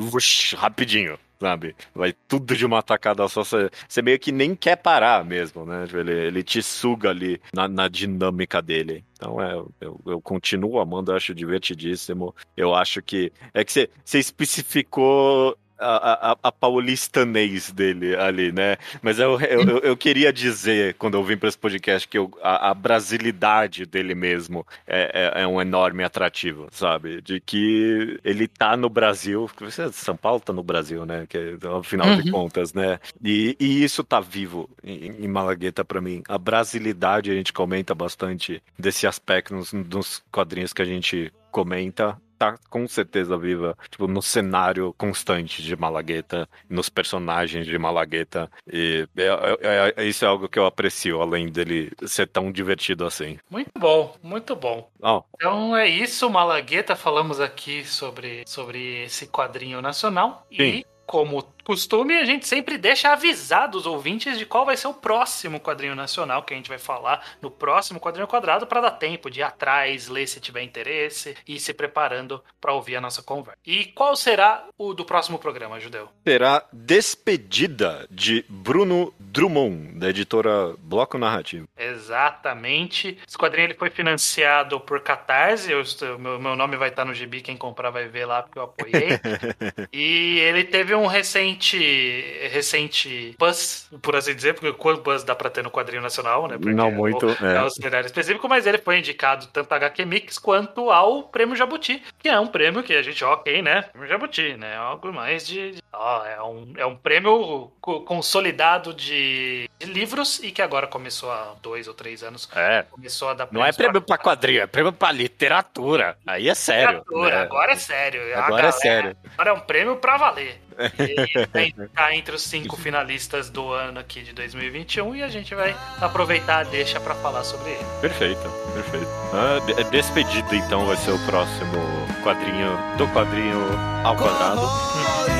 rapidinho. 0.56 1.18
Sabe? 1.40 1.74
Vai 1.94 2.12
tudo 2.28 2.54
de 2.54 2.66
uma 2.66 2.82
tacada 2.82 3.26
só. 3.26 3.42
Você 3.42 4.02
meio 4.02 4.18
que 4.18 4.30
nem 4.30 4.54
quer 4.54 4.76
parar 4.76 5.24
mesmo, 5.24 5.64
né? 5.64 5.86
Tipo, 5.86 5.98
Ele, 5.98 6.12
ele 6.12 6.42
te 6.42 6.62
suga 6.62 7.08
ali 7.08 7.40
na, 7.54 7.66
na 7.66 7.88
dinâmica 7.88 8.60
dele. 8.60 9.02
Então 9.14 9.40
é, 9.40 9.54
eu, 9.80 9.98
eu 10.06 10.20
continuo 10.20 10.78
amando, 10.78 11.12
eu 11.12 11.16
acho 11.16 11.34
divertidíssimo. 11.34 12.34
Eu 12.54 12.74
acho 12.74 13.00
que. 13.02 13.32
É 13.54 13.64
que 13.64 13.72
você 13.72 14.18
especificou. 14.18 15.56
A, 15.80 16.32
a, 16.32 16.36
a 16.42 16.52
paulistanês 16.52 17.70
dele 17.70 18.14
ali, 18.16 18.52
né? 18.52 18.76
Mas 19.02 19.18
eu, 19.18 19.40
eu, 19.40 19.78
eu- 19.78 19.96
queria 19.96 20.32
dizer, 20.32 20.94
quando 20.94 21.14
eu 21.14 21.24
vim 21.24 21.36
para 21.36 21.48
esse 21.48 21.58
podcast, 21.58 22.06
que 22.06 22.18
eu- 22.18 22.30
a, 22.42 22.70
a 22.70 22.74
brasilidade 22.74 23.86
dele 23.86 24.14
mesmo 24.14 24.66
é, 24.86 25.32
é, 25.36 25.42
é 25.42 25.46
um 25.46 25.60
enorme 25.60 26.04
atrativo, 26.04 26.68
sabe? 26.70 27.20
De 27.22 27.40
que 27.40 28.18
ele 28.24 28.46
tá 28.46 28.76
no 28.76 28.88
Brasil, 28.88 29.50
você- 29.58 29.90
São 29.92 30.16
Paulo 30.16 30.40
tá 30.40 30.52
no 30.52 30.62
Brasil, 30.62 31.04
né? 31.06 31.26
Que, 31.28 31.56
afinal 31.78 32.14
de 32.16 32.28
Uhum. 32.28 32.30
contas, 32.30 32.72
né? 32.74 32.98
E, 33.22 33.56
e 33.58 33.82
isso 33.84 34.04
tá 34.04 34.20
vivo 34.20 34.68
em, 34.84 35.24
em 35.24 35.28
Malagueta 35.28 35.84
para 35.84 36.00
mim. 36.00 36.22
A 36.28 36.38
brasilidade, 36.38 37.30
a 37.30 37.34
gente 37.34 37.52
comenta 37.52 37.94
bastante 37.94 38.62
desse 38.78 39.06
aspecto 39.06 39.54
nos, 39.54 39.72
nos 39.72 40.22
quadrinhos 40.30 40.72
que 40.72 40.82
a 40.82 40.84
gente 40.86 41.32
comenta. 41.50 42.16
Tá 42.40 42.56
com 42.70 42.88
certeza 42.88 43.36
viva, 43.36 43.76
tipo, 43.90 44.06
no 44.08 44.22
cenário 44.22 44.94
constante 44.96 45.62
de 45.62 45.76
Malagueta, 45.76 46.48
nos 46.70 46.88
personagens 46.88 47.66
de 47.66 47.76
Malagueta. 47.76 48.50
E 48.66 49.06
é- 49.14 49.26
é- 49.60 49.94
é- 49.98 50.04
isso 50.06 50.24
é 50.24 50.28
algo 50.28 50.48
que 50.48 50.58
eu 50.58 50.64
aprecio, 50.64 51.20
além 51.20 51.50
dele 51.50 51.92
ser 52.06 52.26
tão 52.26 52.50
divertido 52.50 53.04
assim. 53.04 53.38
Muito 53.50 53.70
bom, 53.78 54.16
muito 54.22 54.56
bom. 54.56 54.90
Ó, 55.02 55.22
Então 55.34 55.76
é 55.76 55.86
isso, 55.86 56.30
Malagueta. 56.30 56.96
Falamos 56.96 57.40
aqui 57.40 57.84
sobre, 57.84 58.42
sobre 58.46 59.04
esse 59.04 59.26
quadrinho 59.26 59.82
nacional. 59.82 60.46
Sim. 60.50 60.62
E, 60.62 60.86
como 61.04 61.42
costume, 61.64 62.16
a 62.16 62.24
gente 62.24 62.46
sempre 62.46 62.76
deixa 62.78 63.12
avisado 63.12 63.78
os 63.78 63.86
ouvintes 63.86 64.38
de 64.38 64.46
qual 64.46 64.64
vai 64.64 64.76
ser 64.76 64.88
o 64.88 64.94
próximo 64.94 65.60
quadrinho 65.60 65.94
nacional 65.94 66.42
que 66.42 66.54
a 66.54 66.56
gente 66.56 66.68
vai 66.68 66.78
falar 66.78 67.24
no 67.40 67.50
próximo 67.50 68.00
quadrinho 68.00 68.26
quadrado 68.26 68.66
para 68.66 68.80
dar 68.80 68.92
tempo 68.92 69.30
de 69.30 69.40
ir 69.40 69.42
atrás, 69.42 70.08
ler 70.08 70.26
se 70.26 70.40
tiver 70.40 70.62
interesse 70.62 71.36
e 71.46 71.56
ir 71.56 71.60
se 71.60 71.72
preparando 71.72 72.42
para 72.60 72.72
ouvir 72.72 72.96
a 72.96 73.00
nossa 73.00 73.22
conversa. 73.22 73.58
E 73.66 73.86
qual 73.86 74.16
será 74.16 74.64
o 74.78 74.94
do 74.94 75.04
próximo 75.04 75.38
programa, 75.38 75.80
Judeu? 75.80 76.08
será 76.24 76.64
Despedida 76.72 78.06
de 78.10 78.44
Bruno 78.48 79.12
Drummond, 79.18 79.98
da 79.98 80.10
editora 80.10 80.74
Bloco 80.78 81.18
Narrativo. 81.18 81.68
Exatamente. 81.76 83.18
Esse 83.26 83.36
quadrinho 83.36 83.66
ele 83.66 83.74
foi 83.74 83.90
financiado 83.90 84.80
por 84.80 85.00
Catarse. 85.00 85.70
Eu 85.70 85.82
meu, 86.18 86.38
meu 86.40 86.56
nome 86.56 86.76
vai 86.76 86.88
estar 86.88 87.04
no 87.04 87.14
gibi, 87.14 87.40
quem 87.40 87.56
comprar 87.56 87.90
vai 87.90 88.08
ver 88.08 88.26
lá 88.26 88.42
porque 88.42 88.58
eu 88.58 88.62
apoiei. 88.62 89.18
e 89.92 90.38
ele 90.38 90.64
teve 90.64 90.94
um 90.94 91.06
recém 91.06 91.49
recente 91.54 92.48
recente 92.52 93.34
buzz, 93.38 93.88
por 94.02 94.16
assim 94.16 94.34
dizer, 94.34 94.54
porque 94.54 94.72
quanto 94.72 95.02
buzz 95.02 95.22
dá 95.24 95.34
pra 95.34 95.50
ter 95.50 95.62
no 95.62 95.70
quadrinho 95.70 96.02
nacional, 96.02 96.46
né? 96.48 96.56
Porque 96.58 96.74
Não 96.74 96.90
muito, 96.90 97.28
É, 97.42 97.54
é. 97.54 97.56
é 97.56 97.62
o 97.62 97.70
cenário 97.70 98.06
específico, 98.06 98.48
mas 98.48 98.66
ele 98.66 98.78
foi 98.78 98.98
indicado 98.98 99.46
tanto 99.48 99.72
a 99.72 99.76
HQ 99.76 100.04
Mix 100.04 100.38
quanto 100.38 100.90
ao 100.90 101.24
Prêmio 101.24 101.56
Jabuti, 101.56 102.02
que 102.18 102.28
é 102.28 102.38
um 102.38 102.46
prêmio 102.46 102.82
que 102.82 102.92
a 102.94 103.02
gente, 103.02 103.24
ok, 103.24 103.62
né? 103.62 103.82
Prêmio 103.82 104.08
Jabuti, 104.08 104.56
né? 104.56 104.76
Algo 104.76 105.12
mais 105.12 105.46
de. 105.46 105.72
de- 105.72 105.82
ó, 105.92 106.24
é, 106.26 106.42
um, 106.42 106.72
é 106.76 106.86
um 106.86 106.96
prêmio 106.96 107.70
co- 107.80 108.00
consolidado 108.02 108.92
de 108.92 109.69
livros 109.86 110.40
e 110.42 110.50
que 110.50 110.60
agora 110.62 110.86
começou 110.86 111.30
há 111.30 111.54
dois 111.62 111.88
ou 111.88 111.94
três 111.94 112.22
anos. 112.22 112.48
É. 112.54 112.84
Começou 112.90 113.28
a 113.30 113.34
dar 113.34 113.48
Não 113.50 113.64
é 113.64 113.72
prêmio 113.72 114.00
pra 114.02 114.18
quadrinho, 114.18 114.62
é 114.62 114.66
prêmio 114.66 114.92
pra 114.92 115.10
literatura. 115.12 116.16
Aí 116.26 116.48
é 116.48 116.54
sério. 116.54 116.98
literatura. 116.98 117.36
né? 117.38 117.42
Agora 117.42 117.72
é 117.72 117.76
sério. 117.76 118.20
A 118.20 118.38
Agora 118.38 118.44
é 118.44 118.48
galera- 118.56 118.72
sério. 118.72 119.16
Agora 119.34 119.50
é 119.50 119.52
um 119.52 119.60
prêmio 119.60 119.96
pra 119.96 120.16
valer. 120.16 120.60
E 120.98 121.46
tem- 121.48 121.74
tá 121.94 122.14
entre 122.14 122.34
os 122.34 122.42
cinco 122.42 122.74
finalistas 122.74 123.50
do 123.50 123.70
ano 123.70 124.00
aqui 124.00 124.22
de 124.22 124.32
2021 124.32 125.14
e 125.14 125.22
a 125.22 125.28
gente 125.28 125.54
vai 125.54 125.76
aproveitar 126.00 126.58
a 126.60 126.62
deixa 126.62 126.98
pra 126.98 127.14
falar 127.16 127.44
sobre 127.44 127.70
ele. 127.72 127.84
Perfeito, 128.00 128.40
perfeito. 128.72 129.06
Ah, 129.34 129.60
de- 129.66 129.84
despedida, 129.90 130.54
então, 130.56 130.86
vai 130.86 130.96
ser 130.96 131.10
o 131.10 131.18
próximo 131.26 131.76
quadrinho 132.24 132.70
do 132.96 133.06
quadrinho 133.08 133.60
ao 134.04 134.16
quadrado. 134.16 134.62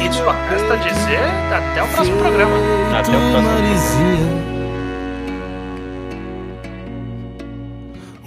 E 0.05 0.13
só 0.13 0.31
resta 0.31 0.77
dizer 0.77 1.21
até 1.55 1.83
o 1.83 1.89
próximo 1.89 2.19
programa. 2.19 2.57
Até 2.99 3.09
o 3.09 3.31
próximo. 3.31 3.43
Marizia. 3.43 4.30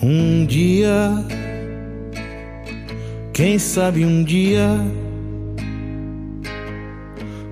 Um 0.06 0.46
dia, 0.46 1.12
quem 3.32 3.58
sabe 3.58 4.04
um 4.04 4.22
dia 4.22 4.68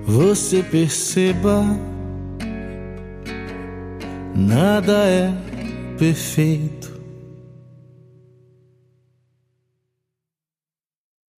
você 0.03 0.61
perceba 0.61 1.63
nada 4.35 5.07
é 5.07 5.33
perfeito. 5.97 6.80